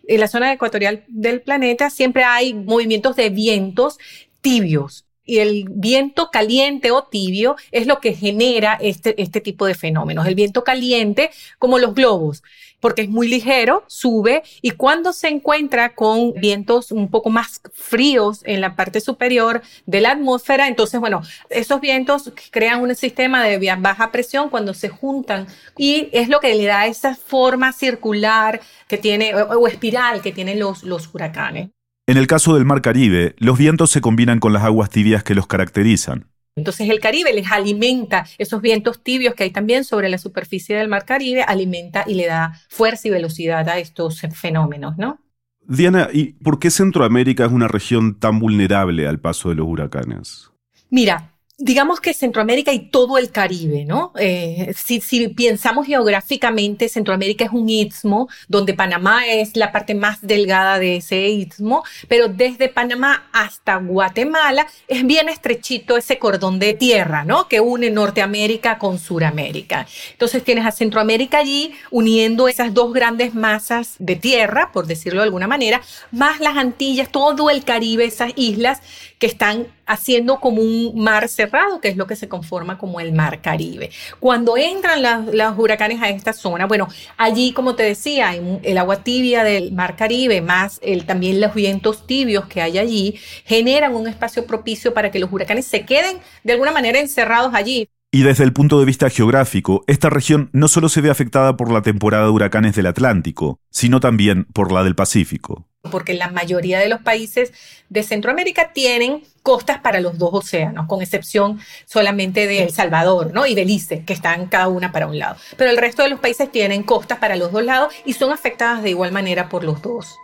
En 0.07 0.21
la 0.21 0.29
zona 0.29 0.53
ecuatorial 0.53 1.05
del 1.09 1.43
planeta 1.43 1.91
siempre 1.91 2.25
hay 2.25 2.55
movimientos 2.55 3.17
de 3.17 3.29
vientos 3.29 3.99
tibios 4.41 5.07
y 5.25 5.39
el 5.39 5.67
viento 5.71 6.31
caliente 6.31 6.91
o 6.91 7.05
tibio 7.05 7.57
es 7.73 7.87
lo 7.87 8.01
que 8.01 8.15
genera 8.15 8.79
este, 8.81 9.21
este 9.23 9.41
tipo 9.41 9.67
de 9.67 9.75
fenómenos. 9.75 10.27
El 10.27 10.35
viento 10.35 10.65
caliente, 10.65 11.31
como 11.59 11.79
los 11.79 11.95
globos, 11.95 12.43
porque 12.85 13.01
es 13.01 13.09
muy 13.09 13.29
ligero, 13.29 13.83
sube 13.87 14.43
y 14.61 14.73
cuando 14.73 15.15
se 15.15 15.29
encuentra 15.29 15.95
con 15.95 16.35
vientos 16.35 16.93
un 16.93 17.09
poco 17.09 17.31
más 17.31 17.63
fríos 17.73 18.43
en 18.45 18.61
la 18.61 18.77
parte 18.77 19.01
superior 19.01 19.63
de 19.87 20.03
la 20.03 20.11
atmósfera, 20.11 20.69
entonces, 20.69 21.01
bueno, 21.01 21.23
esos 21.49 21.81
vientos 21.81 22.31
crean 22.51 22.83
un 22.83 22.95
sistema 22.95 23.43
de 23.43 23.75
baja 23.79 24.13
presión 24.13 24.51
cuando 24.51 24.75
se 24.75 24.91
juntan 24.91 25.47
y 25.79 26.11
es 26.13 26.29
lo 26.29 26.41
que 26.41 26.55
le 26.55 26.67
da 26.67 26.87
esa 26.87 27.15
forma 27.15 27.73
circular 27.73 28.61
que 28.87 28.99
tiene 28.99 29.35
o, 29.35 29.67
espiral 29.67 30.21
que 30.21 30.33
tienen 30.33 30.59
los, 30.59 30.83
los 30.83 31.09
huracanes. 31.15 31.74
En 32.07 32.19
el 32.19 32.27
caso 32.27 32.55
del 32.55 32.67
Mar 32.67 32.83
Caribe, 32.83 33.35
los 33.39 33.57
vientos 33.57 33.91
se 33.91 34.03
combinan 34.03 34.39
con 34.39 34.53
las 34.53 34.63
aguas 34.63 34.91
tibias 34.91 35.25
que 35.25 35.35
los 35.35 35.47
caracterizan. 35.47 36.27
Entonces 36.55 36.91
el 36.91 37.01
Caribe 37.01 37.33
les 37.33 37.51
alimenta 37.51 38.27
esos 38.37 38.61
vientos 38.61 39.03
tibios 39.03 39.35
que 39.35 39.45
hay 39.45 39.51
también 39.51 39.85
sobre 39.85 40.11
la 40.11 40.19
superficie 40.19 40.77
del 40.77 40.89
Mar 40.89 41.07
Caribe, 41.07 41.43
alimenta 41.43 42.05
y 42.07 42.15
le 42.15 42.27
da 42.27 42.61
fuerza 42.69 43.09
y 43.09 43.11
velocidad 43.11 43.69
a 43.71 43.79
estos 43.79 44.21
fenómenos, 44.35 44.99
¿no? 44.99 45.19
Diana, 45.67 46.11
¿y 46.13 46.35
por 46.35 46.59
qué 46.59 46.71
Centroamérica 46.71 47.47
es 47.47 47.53
una 47.53 47.69
región 47.69 48.21
tan 48.21 48.39
vulnerable 48.39 49.09
al 49.09 49.19
paso 49.19 49.49
de 49.49 49.55
los 49.55 49.67
huracanes? 49.67 50.51
Mira, 50.91 51.34
digamos 51.57 52.01
que 52.01 52.15
Centroamérica 52.15 52.73
y 52.73 52.81
todo 52.91 53.17
el 53.17 53.31
Caribe, 53.31 53.85
¿no? 53.85 54.13
Eh, 54.19 54.75
si, 54.77 55.01
si, 55.01 55.29
pensamos 55.29 55.87
geográficamente, 55.87 56.89
Centroamérica 56.89 57.45
es 57.45 57.53
un 57.53 57.69
istmo, 57.69 58.29
donde 58.49 58.75
Panamá 58.75 59.27
es 59.27 59.57
la 59.57 59.71
parte 59.71 59.95
más 59.95 60.21
delgada 60.21 60.81
de 60.81 60.97
ese 60.97 61.29
istmo, 61.29 61.85
pero 62.09 62.27
desde 62.27 62.69
Panamá 62.69 63.29
hasta 63.33 63.77
Guatemala 63.77 64.67
es 64.89 65.07
bien 65.07 65.29
estrechito 65.29 65.97
ese 65.97 66.19
cordón 66.19 66.59
de 66.59 66.75
tierra, 66.75 67.25
¿no? 67.25 67.47
Que 67.47 67.61
une 67.61 67.89
Norteamérica 67.91 68.79
con 68.79 68.99
Suramérica. 68.99 69.87
Entonces 70.11 70.43
tienes 70.43 70.67
a 70.67 70.73
Centroamérica 70.73 71.39
allí 71.39 71.73
uniendo 71.93 72.49
esas 72.49 72.75
dos 72.75 72.93
grandes 72.93 73.35
masas 73.35 73.95
de 74.01 74.17
tierra, 74.17 74.73
por 74.73 74.87
decirlo 74.89 75.21
de 75.21 75.27
alguna 75.27 75.47
manera, 75.47 75.81
más 76.11 76.41
las 76.41 76.57
Antillas, 76.57 77.13
todo 77.13 77.49
el 77.49 77.65
Caribe, 77.65 78.05
esas 78.05 78.33
islas 78.35 78.81
que 79.19 79.27
están 79.27 79.69
haciendo 79.87 80.41
como 80.41 80.63
un 80.63 80.93
mar 80.97 81.29
cerrado, 81.29 81.81
que 81.81 81.89
es 81.89 81.97
lo 81.97 82.07
que 82.07 82.17
se 82.17 82.29
conforma 82.29 82.79
como 82.79 83.01
el 83.01 83.13
mar 83.13 83.41
Caribe. 83.41 83.91
Cuando 84.21 84.57
entran 84.57 85.03
los 85.33 85.59
huracanes 85.59 86.01
a 86.03 86.09
esta 86.09 86.33
zona, 86.33 86.67
bueno, 86.67 86.89
allí, 87.17 87.53
como 87.53 87.75
te 87.75 87.83
decía, 87.83 88.35
el 88.35 88.79
agua 88.79 89.03
tibia 89.03 89.45
del 89.45 89.73
mar 89.73 89.97
Caribe, 89.97 90.41
más 90.41 90.81
el, 90.83 91.07
también 91.07 91.41
los 91.41 91.55
vientos 91.55 92.07
tibios 92.07 92.47
que 92.47 92.63
hay 92.63 92.79
allí, 92.79 93.19
generan 93.45 93.95
un 93.95 94.09
espacio 94.09 94.47
propicio 94.47 94.95
para 94.95 95.11
que 95.11 95.19
los 95.19 95.33
huracanes 95.33 95.67
se 95.67 95.85
queden 95.85 96.19
de 96.43 96.53
alguna 96.53 96.73
manera 96.73 96.99
encerrados 96.99 97.55
allí. 97.55 97.89
Y 98.11 98.23
desde 98.23 98.45
el 98.45 98.53
punto 98.53 98.79
de 98.79 98.85
vista 98.85 99.11
geográfico, 99.11 99.83
esta 99.89 100.09
región 100.09 100.49
no 100.53 100.69
solo 100.69 100.89
se 100.89 101.01
ve 101.01 101.11
afectada 101.11 101.57
por 101.57 101.73
la 101.73 101.83
temporada 101.83 102.27
de 102.27 102.31
huracanes 102.31 102.77
del 102.77 102.87
Atlántico, 102.87 103.59
sino 103.71 103.99
también 103.99 104.45
por 104.53 104.71
la 104.71 104.85
del 104.85 104.95
Pacífico 104.95 105.67
porque 105.91 106.15
la 106.15 106.29
mayoría 106.31 106.79
de 106.79 106.89
los 106.89 107.01
países 107.01 107.53
de 107.89 108.03
Centroamérica 108.03 108.73
tienen 108.73 109.23
costas 109.43 109.79
para 109.81 110.01
los 110.01 110.19
dos 110.19 110.31
océanos, 110.33 110.87
con 110.87 111.03
excepción 111.03 111.61
solamente 111.87 112.47
de 112.47 112.63
El 112.63 112.71
Salvador 112.71 113.33
¿no? 113.33 113.47
y 113.47 113.55
Belice, 113.55 114.03
que 114.05 114.15
están 114.15 114.47
cada 114.47 114.69
una 114.69 114.91
para 114.91 115.07
un 115.07 115.19
lado. 115.19 115.37
Pero 115.57 115.71
el 115.71 115.77
resto 115.77 116.03
de 116.03 116.09
los 116.09 116.21
países 116.21 116.51
tienen 116.51 116.83
costas 116.83 117.19
para 117.19 117.37
los 117.37 117.53
dos 117.53 117.63
lados 117.63 117.95
y 118.05 118.15
son 118.15 118.33
afectadas 118.33 118.83
de 118.83 118.91
igual 118.91 119.13
manera 119.13 119.49
por 119.49 119.65
los 119.65 119.83
dos. 119.83 120.19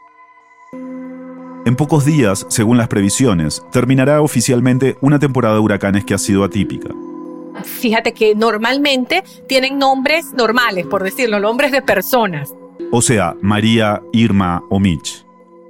En 1.67 1.77
pocos 1.77 2.07
días, 2.07 2.47
según 2.49 2.79
las 2.79 2.89
previsiones, 2.89 3.63
terminará 3.71 4.23
oficialmente 4.23 4.97
una 5.03 5.19
temporada 5.19 5.55
de 5.55 5.61
huracanes 5.61 6.05
que 6.07 6.15
ha 6.15 6.19
sido 6.19 6.43
atípica. 6.43 6.89
Fíjate 7.63 8.15
que 8.15 8.35
normalmente 8.35 9.23
tienen 9.47 9.79
nombres 9.79 10.33
normales, 10.33 10.87
por 10.87 11.03
decirlo, 11.03 11.39
nombres 11.39 11.71
de 11.71 11.83
personas. 11.83 12.55
O 12.91 13.03
sea, 13.03 13.37
María, 13.43 14.01
Irma 14.13 14.63
o 14.71 14.81
Mitch 14.81 15.27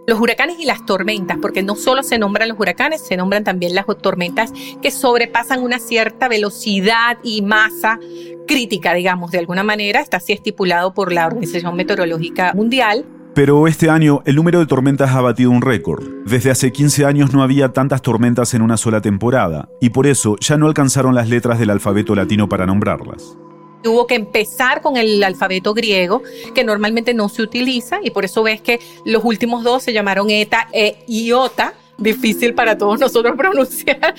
los 0.06 0.20
huracanes 0.20 0.58
y 0.58 0.64
las 0.64 0.84
tormentas, 0.86 1.38
porque 1.40 1.62
no 1.62 1.76
solo 1.76 2.02
se 2.02 2.18
nombran 2.18 2.48
los 2.48 2.58
huracanes, 2.58 3.00
se 3.00 3.16
nombran 3.16 3.44
también 3.44 3.74
las 3.74 3.86
tormentas 4.00 4.52
que 4.82 4.90
sobrepasan 4.90 5.62
una 5.62 5.78
cierta 5.78 6.28
velocidad 6.28 7.18
y 7.22 7.42
masa 7.42 7.98
crítica, 8.46 8.94
digamos, 8.94 9.30
de 9.30 9.38
alguna 9.38 9.62
manera, 9.62 10.00
está 10.00 10.16
así 10.16 10.32
estipulado 10.32 10.92
por 10.92 11.12
la 11.12 11.26
Organización 11.26 11.76
Meteorológica 11.76 12.52
Mundial. 12.54 13.06
Pero 13.34 13.68
este 13.68 13.88
año 13.88 14.22
el 14.24 14.34
número 14.34 14.58
de 14.58 14.66
tormentas 14.66 15.10
ha 15.10 15.20
batido 15.20 15.52
un 15.52 15.62
récord. 15.62 16.04
Desde 16.26 16.50
hace 16.50 16.72
15 16.72 17.04
años 17.04 17.32
no 17.32 17.44
había 17.44 17.72
tantas 17.72 18.02
tormentas 18.02 18.52
en 18.54 18.62
una 18.62 18.76
sola 18.76 19.00
temporada, 19.00 19.68
y 19.80 19.90
por 19.90 20.08
eso 20.08 20.36
ya 20.40 20.56
no 20.56 20.66
alcanzaron 20.66 21.14
las 21.14 21.28
letras 21.28 21.60
del 21.60 21.70
alfabeto 21.70 22.16
latino 22.16 22.48
para 22.48 22.66
nombrarlas. 22.66 23.36
Tuvo 23.82 24.06
que 24.06 24.14
empezar 24.14 24.82
con 24.82 24.96
el 24.96 25.22
alfabeto 25.22 25.74
griego, 25.74 26.22
que 26.54 26.64
normalmente 26.64 27.14
no 27.14 27.28
se 27.28 27.42
utiliza, 27.42 27.98
y 28.02 28.10
por 28.10 28.24
eso 28.24 28.42
ves 28.42 28.60
que 28.60 28.80
los 29.04 29.24
últimos 29.24 29.64
dos 29.64 29.82
se 29.82 29.92
llamaron 29.92 30.30
eta 30.30 30.68
e 30.72 31.04
iota, 31.06 31.74
difícil 31.98 32.54
para 32.54 32.76
todos 32.76 32.98
nosotros 33.00 33.34
pronunciar. 33.38 34.14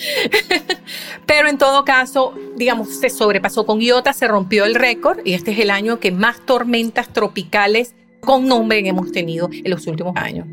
Pero 1.26 1.50
en 1.50 1.58
todo 1.58 1.86
caso, 1.86 2.34
digamos, 2.56 2.90
se 3.00 3.10
sobrepasó 3.10 3.66
con 3.66 3.82
iota, 3.82 4.14
se 4.14 4.28
rompió 4.28 4.66
el 4.66 4.76
récord, 4.76 5.20
y 5.26 5.34
este 5.34 5.52
es 5.52 5.60
el 5.60 5.70
año 5.70 6.00
que 6.00 6.12
más 6.12 6.46
tormentas 6.46 7.10
tropicales 7.10 7.96
con 8.22 8.48
nombre 8.48 8.88
hemos 8.88 9.12
tenido 9.12 9.50
en 9.52 9.70
los 9.70 9.88
últimos 9.88 10.16
años. 10.16 10.48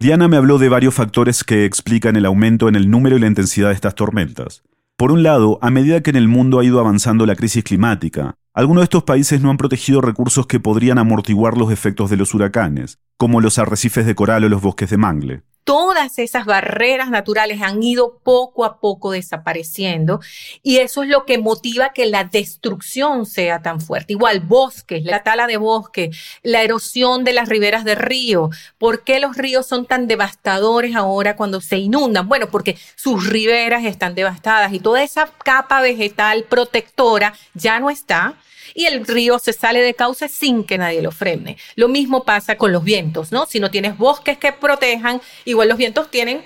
Diana 0.00 0.28
me 0.28 0.38
habló 0.38 0.56
de 0.56 0.70
varios 0.70 0.94
factores 0.94 1.44
que 1.44 1.66
explican 1.66 2.16
el 2.16 2.24
aumento 2.24 2.68
en 2.68 2.74
el 2.74 2.90
número 2.90 3.18
y 3.18 3.20
la 3.20 3.26
intensidad 3.26 3.68
de 3.68 3.74
estas 3.74 3.94
tormentas. 3.94 4.62
Por 5.00 5.12
un 5.12 5.22
lado, 5.22 5.58
a 5.62 5.70
medida 5.70 6.02
que 6.02 6.10
en 6.10 6.16
el 6.16 6.28
mundo 6.28 6.58
ha 6.58 6.64
ido 6.66 6.78
avanzando 6.78 7.24
la 7.24 7.34
crisis 7.34 7.64
climática, 7.64 8.34
algunos 8.52 8.82
de 8.82 8.84
estos 8.84 9.04
países 9.04 9.40
no 9.40 9.48
han 9.48 9.56
protegido 9.56 10.02
recursos 10.02 10.46
que 10.46 10.60
podrían 10.60 10.98
amortiguar 10.98 11.56
los 11.56 11.72
efectos 11.72 12.10
de 12.10 12.18
los 12.18 12.34
huracanes, 12.34 12.98
como 13.16 13.40
los 13.40 13.58
arrecifes 13.58 14.04
de 14.04 14.14
coral 14.14 14.44
o 14.44 14.50
los 14.50 14.60
bosques 14.60 14.90
de 14.90 14.98
mangle 14.98 15.42
todas 15.64 16.18
esas 16.18 16.44
barreras 16.44 17.10
naturales 17.10 17.62
han 17.62 17.82
ido 17.82 18.18
poco 18.22 18.64
a 18.64 18.80
poco 18.80 19.12
desapareciendo 19.12 20.20
y 20.62 20.78
eso 20.78 21.02
es 21.02 21.08
lo 21.08 21.24
que 21.24 21.38
motiva 21.38 21.92
que 21.92 22.06
la 22.06 22.24
destrucción 22.24 23.26
sea 23.26 23.62
tan 23.62 23.80
fuerte. 23.80 24.12
Igual 24.14 24.40
bosques, 24.40 25.04
la 25.04 25.22
tala 25.22 25.46
de 25.46 25.56
bosque, 25.56 26.10
la 26.42 26.62
erosión 26.62 27.24
de 27.24 27.32
las 27.32 27.48
riberas 27.48 27.84
de 27.84 27.94
río. 27.94 28.50
¿Por 28.78 29.04
qué 29.04 29.20
los 29.20 29.36
ríos 29.36 29.66
son 29.66 29.86
tan 29.86 30.06
devastadores 30.06 30.96
ahora 30.96 31.36
cuando 31.36 31.60
se 31.60 31.78
inundan? 31.78 32.28
Bueno, 32.28 32.48
porque 32.50 32.76
sus 32.96 33.28
riberas 33.28 33.84
están 33.84 34.14
devastadas 34.14 34.72
y 34.72 34.80
toda 34.80 35.02
esa 35.02 35.30
capa 35.44 35.80
vegetal 35.80 36.44
protectora 36.44 37.34
ya 37.54 37.80
no 37.80 37.90
está 37.90 38.34
y 38.74 38.84
el 38.84 39.06
río 39.06 39.38
se 39.38 39.52
sale 39.52 39.80
de 39.80 39.94
cauce 39.94 40.28
sin 40.28 40.64
que 40.64 40.78
nadie 40.78 41.02
lo 41.02 41.10
frene. 41.10 41.56
Lo 41.76 41.88
mismo 41.88 42.24
pasa 42.24 42.56
con 42.56 42.72
los 42.72 42.84
vientos, 42.84 43.32
¿no? 43.32 43.46
Si 43.46 43.60
no 43.60 43.70
tienes 43.70 43.96
bosques 43.96 44.38
que 44.38 44.52
protejan, 44.52 45.20
igual 45.44 45.68
los 45.68 45.78
vientos 45.78 46.10
tienen 46.10 46.42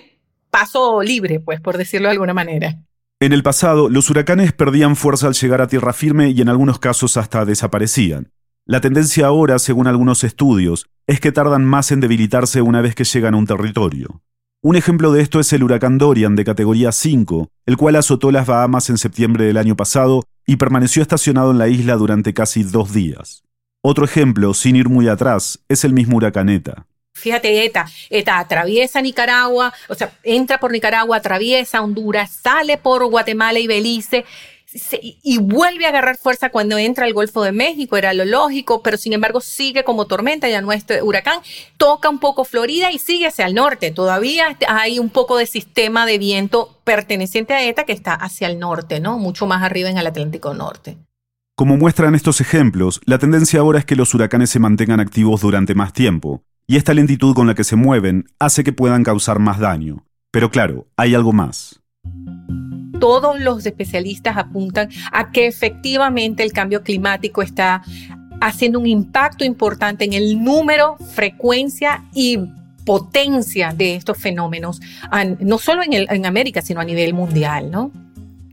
paso 0.50 1.02
libre, 1.02 1.40
pues, 1.40 1.60
por 1.60 1.76
decirlo 1.76 2.08
de 2.08 2.12
alguna 2.12 2.34
manera. 2.34 2.78
En 3.20 3.32
el 3.32 3.42
pasado, 3.42 3.88
los 3.88 4.10
huracanes 4.10 4.52
perdían 4.52 4.96
fuerza 4.96 5.26
al 5.26 5.34
llegar 5.34 5.60
a 5.60 5.66
tierra 5.66 5.92
firme 5.92 6.30
y 6.30 6.40
en 6.40 6.48
algunos 6.48 6.78
casos 6.78 7.16
hasta 7.16 7.44
desaparecían. 7.44 8.30
La 8.66 8.80
tendencia 8.80 9.26
ahora, 9.26 9.58
según 9.58 9.86
algunos 9.86 10.24
estudios, 10.24 10.86
es 11.06 11.20
que 11.20 11.32
tardan 11.32 11.64
más 11.64 11.90
en 11.92 12.00
debilitarse 12.00 12.62
una 12.62 12.80
vez 12.80 12.94
que 12.94 13.04
llegan 13.04 13.34
a 13.34 13.36
un 13.36 13.46
territorio. 13.46 14.22
Un 14.66 14.76
ejemplo 14.76 15.12
de 15.12 15.20
esto 15.20 15.40
es 15.40 15.52
el 15.52 15.62
huracán 15.62 15.98
Dorian 15.98 16.36
de 16.36 16.44
categoría 16.46 16.90
5, 16.90 17.50
el 17.66 17.76
cual 17.76 17.96
azotó 17.96 18.30
las 18.30 18.46
Bahamas 18.46 18.88
en 18.88 18.96
septiembre 18.96 19.44
del 19.44 19.58
año 19.58 19.76
pasado 19.76 20.24
y 20.46 20.56
permaneció 20.56 21.02
estacionado 21.02 21.50
en 21.50 21.58
la 21.58 21.68
isla 21.68 21.96
durante 21.96 22.32
casi 22.32 22.62
dos 22.62 22.94
días. 22.94 23.42
Otro 23.82 24.06
ejemplo, 24.06 24.54
sin 24.54 24.76
ir 24.76 24.88
muy 24.88 25.06
atrás, 25.06 25.60
es 25.68 25.84
el 25.84 25.92
mismo 25.92 26.16
huracán 26.16 26.48
ETA. 26.48 26.86
Fíjate, 27.12 27.62
ETA, 27.62 27.84
ETA 28.08 28.38
atraviesa 28.38 29.02
Nicaragua, 29.02 29.74
o 29.90 29.94
sea, 29.94 30.12
entra 30.22 30.58
por 30.58 30.72
Nicaragua, 30.72 31.18
atraviesa 31.18 31.82
Honduras, 31.82 32.30
sale 32.30 32.78
por 32.78 33.04
Guatemala 33.04 33.58
y 33.58 33.66
Belice, 33.66 34.24
y 35.22 35.38
vuelve 35.38 35.86
a 35.86 35.90
agarrar 35.90 36.16
fuerza 36.16 36.50
cuando 36.50 36.78
entra 36.78 37.06
al 37.06 37.12
Golfo 37.12 37.42
de 37.42 37.52
México, 37.52 37.96
era 37.96 38.12
lo 38.12 38.24
lógico, 38.24 38.82
pero 38.82 38.96
sin 38.96 39.12
embargo 39.12 39.40
sigue 39.40 39.84
como 39.84 40.06
tormenta, 40.06 40.48
ya 40.48 40.60
no 40.60 40.72
es 40.72 40.84
huracán, 41.02 41.40
toca 41.76 42.08
un 42.08 42.18
poco 42.18 42.44
Florida 42.44 42.90
y 42.90 42.98
sigue 42.98 43.28
hacia 43.28 43.46
el 43.46 43.54
norte. 43.54 43.92
Todavía 43.92 44.58
hay 44.68 44.98
un 44.98 45.10
poco 45.10 45.38
de 45.38 45.46
sistema 45.46 46.06
de 46.06 46.18
viento 46.18 46.80
perteneciente 46.84 47.54
a 47.54 47.62
ETA 47.62 47.84
que 47.84 47.92
está 47.92 48.14
hacia 48.14 48.48
el 48.48 48.58
norte, 48.58 49.00
¿no? 49.00 49.18
Mucho 49.18 49.46
más 49.46 49.62
arriba 49.62 49.88
en 49.88 49.98
el 49.98 50.06
Atlántico 50.06 50.54
Norte. 50.54 50.98
Como 51.56 51.76
muestran 51.76 52.16
estos 52.16 52.40
ejemplos, 52.40 53.00
la 53.04 53.18
tendencia 53.18 53.60
ahora 53.60 53.78
es 53.78 53.84
que 53.84 53.94
los 53.94 54.12
huracanes 54.12 54.50
se 54.50 54.58
mantengan 54.58 54.98
activos 54.98 55.40
durante 55.40 55.76
más 55.76 55.92
tiempo, 55.92 56.42
y 56.66 56.76
esta 56.76 56.94
lentitud 56.94 57.34
con 57.34 57.46
la 57.46 57.54
que 57.54 57.62
se 57.62 57.76
mueven 57.76 58.26
hace 58.40 58.64
que 58.64 58.72
puedan 58.72 59.04
causar 59.04 59.38
más 59.38 59.60
daño. 59.60 60.04
Pero 60.32 60.50
claro, 60.50 60.88
hay 60.96 61.14
algo 61.14 61.32
más 61.32 61.80
todos 63.04 63.38
los 63.38 63.66
especialistas 63.66 64.38
apuntan 64.38 64.88
a 65.12 65.30
que 65.30 65.46
efectivamente 65.46 66.42
el 66.42 66.54
cambio 66.54 66.82
climático 66.82 67.42
está 67.42 67.82
haciendo 68.40 68.78
un 68.78 68.86
impacto 68.86 69.44
importante 69.44 70.06
en 70.06 70.14
el 70.14 70.42
número, 70.42 70.96
frecuencia 71.12 72.02
y 72.14 72.38
potencia 72.86 73.74
de 73.74 73.96
estos 73.96 74.16
fenómenos, 74.16 74.80
no 75.40 75.58
solo 75.58 75.82
en, 75.82 75.92
en 75.92 76.24
América, 76.24 76.62
sino 76.62 76.80
a 76.80 76.84
nivel 76.86 77.12
mundial, 77.12 77.70
¿no? 77.70 77.92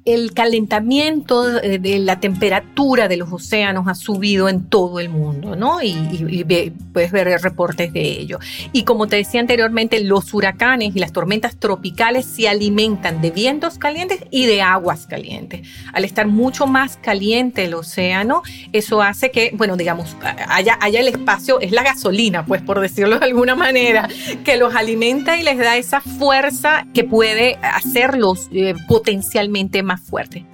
El 0.05 0.33
calentamiento 0.33 1.43
de 1.43 1.99
la 1.99 2.19
temperatura 2.19 3.07
de 3.07 3.17
los 3.17 3.31
océanos 3.31 3.87
ha 3.87 3.93
subido 3.93 4.49
en 4.49 4.65
todo 4.65 4.99
el 4.99 5.09
mundo, 5.09 5.55
¿no? 5.55 5.81
Y, 5.81 6.45
puedes 6.93 7.11
ver 7.11 7.27
reportes 7.41 7.93
de 7.93 8.01
ello. 8.01 8.39
Y 8.73 8.83
como 8.83 9.07
te 9.07 9.15
decía 9.15 9.39
anteriormente, 9.39 10.03
los 10.03 10.33
huracanes 10.33 10.95
y 10.95 10.99
las 10.99 11.11
tormentas 11.11 11.55
tropicales 11.57 12.25
se 12.25 12.49
alimentan 12.49 13.21
de 13.21 13.31
vientos 13.31 13.77
calientes 13.77 14.25
y 14.31 14.45
de 14.45 14.61
aguas 14.61 15.07
calientes. 15.07 15.67
Al 15.93 16.03
estar 16.03 16.27
mucho 16.27 16.67
más 16.67 16.97
caliente 16.97 17.65
el 17.65 17.73
océano, 17.75 18.41
eso 18.73 19.01
hace 19.01 19.31
que, 19.31 19.51
bueno, 19.53 19.77
digamos, 19.77 20.17
haya, 20.47 20.77
haya 20.81 20.99
el 20.99 21.07
espacio, 21.07 21.59
es 21.59 21.71
la 21.71 21.83
gasolina, 21.83 22.45
pues 22.45 22.61
por 22.61 22.79
decirlo 22.79 23.19
de 23.19 23.25
alguna 23.25 23.55
manera, 23.55 24.09
que 24.43 24.57
los 24.57 24.75
alimenta 24.75 25.37
y 25.37 25.43
les 25.43 25.57
da 25.57 25.77
esa 25.77 26.01
fuerza 26.01 26.87
que 26.93 27.03
puede 27.03 27.57
hacerlos 27.61 28.49
eh, 28.51 28.73
potencialmente 28.87 29.83
más 29.83 29.90
fuerte. 29.97 30.45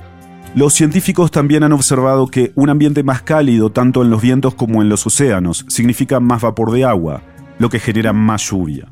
Los 0.56 0.74
científicos 0.74 1.30
también 1.30 1.64
han 1.64 1.74
observado 1.74 2.28
que 2.28 2.52
un 2.56 2.70
ambiente 2.70 3.04
más 3.04 3.22
cálido, 3.22 3.72
tanto 3.72 4.02
en 4.02 4.10
los 4.10 4.22
vientos 4.22 4.56
como 4.56 4.82
en 4.82 4.90
los 4.90 5.06
océanos, 5.06 5.66
significa 5.68 6.20
más 6.20 6.42
vapor 6.42 6.72
de 6.72 6.86
agua, 6.86 7.22
lo 7.60 7.70
que 7.70 7.80
genera 7.80 8.14
más 8.14 8.50
lluvia. 8.50 8.92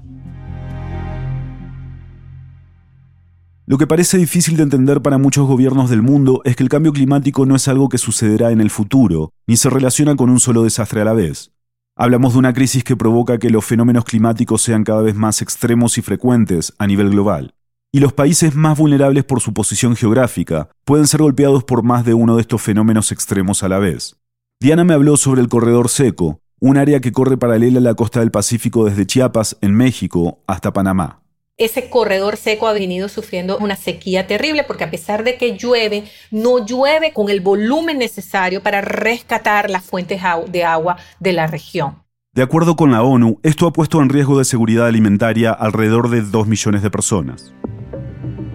Lo 3.67 3.79
que 3.79 3.88
parece 3.88 4.19
difícil 4.19 4.58
de 4.58 4.63
entender 4.63 5.01
para 5.01 5.17
muchos 5.17 5.47
gobiernos 5.47 5.89
del 5.89 6.03
mundo 6.03 6.41
es 6.45 6.55
que 6.55 6.62
el 6.62 6.69
cambio 6.69 6.93
climático 6.93 7.47
no 7.47 7.55
es 7.55 7.67
algo 7.67 7.89
que 7.89 7.97
sucederá 7.97 8.51
en 8.51 8.62
el 8.62 8.69
futuro, 8.69 9.31
ni 9.47 9.58
se 9.58 9.71
relaciona 9.71 10.15
con 10.15 10.29
un 10.29 10.39
solo 10.39 10.62
desastre 10.62 11.01
a 11.01 11.05
la 11.05 11.13
vez. 11.13 11.51
Hablamos 11.95 12.34
de 12.34 12.39
una 12.39 12.53
crisis 12.53 12.84
que 12.84 12.95
provoca 12.95 13.39
que 13.39 13.49
los 13.49 13.65
fenómenos 13.65 14.03
climáticos 14.03 14.62
sean 14.62 14.84
cada 14.84 15.01
vez 15.01 15.15
más 15.15 15.41
extremos 15.41 15.97
y 15.97 16.03
frecuentes 16.03 16.75
a 16.77 16.86
nivel 16.86 17.10
global. 17.10 17.55
Y 17.95 18.01
los 18.01 18.12
países 18.12 18.55
más 18.55 18.77
vulnerables 18.77 19.23
por 19.23 19.39
su 19.39 19.53
posición 19.53 19.95
geográfica 19.95 20.67
pueden 20.84 21.08
ser 21.08 21.21
golpeados 21.21 21.63
por 21.63 21.81
más 21.81 22.03
de 22.03 22.13
uno 22.13 22.36
de 22.36 22.41
estos 22.41 22.62
fenómenos 22.62 23.13
extremos 23.13 23.63
a 23.63 23.69
la 23.69 23.79
vez. 23.79 24.17
Diana 24.60 24.84
me 24.84 24.93
habló 24.93 25.15
sobre 25.15 25.39
el 25.39 25.47
corredor 25.47 25.88
seco, 25.88 26.41
un 26.60 26.75
área 26.75 26.99
que 26.99 27.13
corre 27.13 27.38
paralela 27.38 27.79
a 27.79 27.81
la 27.81 27.93
costa 27.93 28.19
del 28.19 28.31
Pacífico 28.31 28.84
desde 28.84 29.05
Chiapas, 29.05 29.55
en 29.62 29.75
México, 29.75 30.39
hasta 30.45 30.73
Panamá 30.73 31.21
ese 31.58 31.89
corredor 31.89 32.36
seco 32.36 32.67
ha 32.67 32.73
venido 32.73 33.08
sufriendo 33.08 33.58
una 33.60 33.77
sequía 33.77 34.27
terrible 34.27 34.65
porque 34.65 34.84
a 34.84 34.91
pesar 34.91 35.23
de 35.23 35.38
que 35.38 35.55
llueve, 35.58 36.03
no 36.29 36.65
llueve 36.65 37.13
con 37.13 37.29
el 37.29 37.39
volumen 37.39 37.97
necesario 37.97 38.62
para 38.62 38.81
rescatar 38.81 39.69
las 39.69 39.86
fuentes 39.86 40.21
de 40.49 40.63
agua 40.65 40.97
de 41.21 41.31
la 41.31 41.47
región. 41.47 42.03
De 42.34 42.43
acuerdo 42.43 42.75
con 42.75 42.91
la 42.91 43.03
ONU, 43.03 43.39
esto 43.43 43.67
ha 43.67 43.71
puesto 43.71 44.01
en 44.01 44.10
riesgo 44.10 44.38
de 44.38 44.43
seguridad 44.43 44.88
alimentaria 44.88 45.53
alrededor 45.53 46.10
de 46.10 46.23
2 46.23 46.45
millones 46.45 46.81
de 46.81 46.91
personas. 46.91 47.53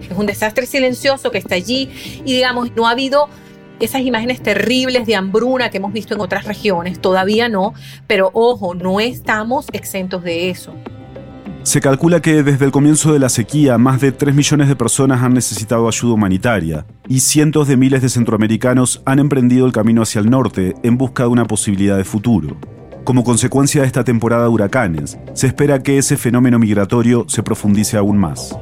Es 0.09 0.17
un 0.17 0.25
desastre 0.25 0.65
silencioso 0.65 1.31
que 1.31 1.37
está 1.37 1.55
allí 1.55 1.89
y 2.25 2.33
digamos, 2.33 2.71
no 2.75 2.87
ha 2.87 2.91
habido 2.91 3.29
esas 3.79 4.01
imágenes 4.01 4.41
terribles 4.41 5.05
de 5.07 5.15
hambruna 5.15 5.69
que 5.69 5.77
hemos 5.77 5.91
visto 5.91 6.13
en 6.13 6.21
otras 6.21 6.45
regiones, 6.45 6.99
todavía 6.99 7.49
no, 7.49 7.73
pero 8.07 8.29
ojo, 8.33 8.75
no 8.75 8.99
estamos 8.99 9.65
exentos 9.73 10.23
de 10.23 10.49
eso. 10.49 10.73
Se 11.63 11.79
calcula 11.79 12.21
que 12.21 12.41
desde 12.41 12.65
el 12.65 12.71
comienzo 12.71 13.13
de 13.13 13.19
la 13.19 13.29
sequía 13.29 13.77
más 13.77 14.01
de 14.01 14.11
3 14.11 14.33
millones 14.33 14.67
de 14.67 14.75
personas 14.75 15.21
han 15.21 15.35
necesitado 15.35 15.87
ayuda 15.87 16.13
humanitaria 16.13 16.87
y 17.07 17.19
cientos 17.19 17.67
de 17.67 17.77
miles 17.77 18.01
de 18.01 18.09
centroamericanos 18.09 19.03
han 19.05 19.19
emprendido 19.19 19.67
el 19.67 19.71
camino 19.71 20.01
hacia 20.01 20.21
el 20.21 20.29
norte 20.29 20.73
en 20.81 20.97
busca 20.97 21.23
de 21.23 21.29
una 21.29 21.45
posibilidad 21.45 21.97
de 21.97 22.03
futuro. 22.03 22.57
Como 23.03 23.23
consecuencia 23.23 23.81
de 23.81 23.87
esta 23.87 24.03
temporada 24.03 24.43
de 24.43 24.49
huracanes, 24.49 25.19
se 25.33 25.47
espera 25.47 25.83
que 25.83 25.99
ese 25.99 26.17
fenómeno 26.17 26.57
migratorio 26.57 27.25
se 27.27 27.43
profundice 27.43 27.95
aún 27.95 28.17
más. 28.17 28.57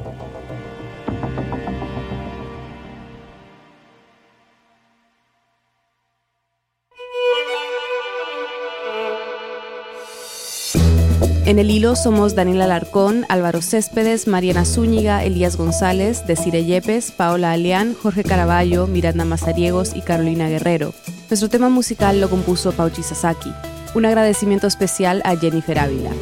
En 11.50 11.58
el 11.58 11.68
hilo 11.68 11.96
somos 11.96 12.36
Daniela 12.36 12.66
Alarcón, 12.66 13.26
Álvaro 13.28 13.60
Céspedes, 13.60 14.28
Mariana 14.28 14.64
Zúñiga, 14.64 15.24
Elías 15.24 15.56
González, 15.56 16.24
Desire 16.24 16.64
Yepes, 16.64 17.10
Paola 17.10 17.50
Aleán, 17.50 17.96
Jorge 18.00 18.22
Caraballo, 18.22 18.86
Miranda 18.86 19.24
Mazariegos 19.24 19.96
y 19.96 20.02
Carolina 20.02 20.48
Guerrero. 20.48 20.94
Nuestro 21.28 21.48
tema 21.48 21.68
musical 21.68 22.20
lo 22.20 22.30
compuso 22.30 22.70
Pauchi 22.70 23.02
Sasaki. 23.02 23.52
Un 23.96 24.04
agradecimiento 24.04 24.68
especial 24.68 25.22
a 25.24 25.34
Jennifer 25.34 25.80
Ávila. 25.80 26.12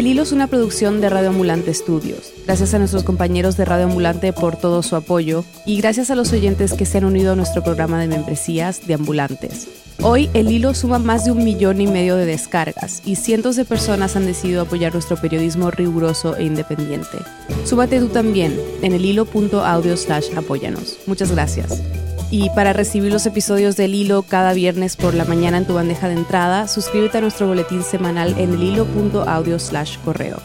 El 0.00 0.06
Hilo 0.06 0.22
es 0.22 0.32
una 0.32 0.46
producción 0.46 1.02
de 1.02 1.10
Radio 1.10 1.28
Ambulante 1.28 1.70
Estudios. 1.70 2.32
Gracias 2.46 2.72
a 2.72 2.78
nuestros 2.78 3.04
compañeros 3.04 3.58
de 3.58 3.66
Radio 3.66 3.84
Ambulante 3.84 4.32
por 4.32 4.56
todo 4.56 4.82
su 4.82 4.96
apoyo 4.96 5.44
y 5.66 5.76
gracias 5.76 6.10
a 6.10 6.14
los 6.14 6.32
oyentes 6.32 6.72
que 6.72 6.86
se 6.86 6.96
han 6.96 7.04
unido 7.04 7.34
a 7.34 7.36
nuestro 7.36 7.62
programa 7.62 8.00
de 8.00 8.08
membresías 8.08 8.86
de 8.86 8.94
ambulantes. 8.94 9.68
Hoy 10.00 10.30
el 10.32 10.50
hilo 10.50 10.72
suma 10.72 10.98
más 10.98 11.26
de 11.26 11.32
un 11.32 11.44
millón 11.44 11.82
y 11.82 11.86
medio 11.86 12.16
de 12.16 12.24
descargas 12.24 13.02
y 13.04 13.16
cientos 13.16 13.56
de 13.56 13.66
personas 13.66 14.16
han 14.16 14.24
decidido 14.24 14.62
apoyar 14.62 14.94
nuestro 14.94 15.18
periodismo 15.18 15.70
riguroso 15.70 16.34
e 16.34 16.44
independiente. 16.44 17.18
Súbate 17.66 18.00
tú 18.00 18.08
también 18.08 18.58
en 18.80 18.94
el 18.94 19.04
hilo.audio 19.04 19.98
slash 19.98 20.34
apóyanos. 20.34 20.96
Muchas 21.06 21.30
gracias. 21.30 21.82
Y 22.30 22.50
para 22.50 22.72
recibir 22.72 23.12
los 23.12 23.26
episodios 23.26 23.76
del 23.76 23.94
hilo 23.94 24.22
cada 24.22 24.52
viernes 24.52 24.96
por 24.96 25.14
la 25.14 25.24
mañana 25.24 25.58
en 25.58 25.66
tu 25.66 25.74
bandeja 25.74 26.08
de 26.08 26.14
entrada, 26.14 26.68
suscríbete 26.68 27.18
a 27.18 27.20
nuestro 27.20 27.48
boletín 27.48 27.82
semanal 27.82 28.34
en 28.38 28.54
el 28.54 28.62
hilo.audio 28.62 29.58
slash 29.58 29.98
correo. 30.04 30.40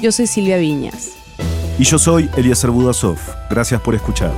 Yo 0.00 0.12
soy 0.12 0.26
Silvia 0.26 0.56
Viñas. 0.56 1.10
Y 1.78 1.84
yo 1.84 1.98
soy 1.98 2.30
Eliezer 2.36 2.70
Budasov. 2.70 3.18
Gracias 3.50 3.80
por 3.82 3.94
escuchar. 3.94 4.32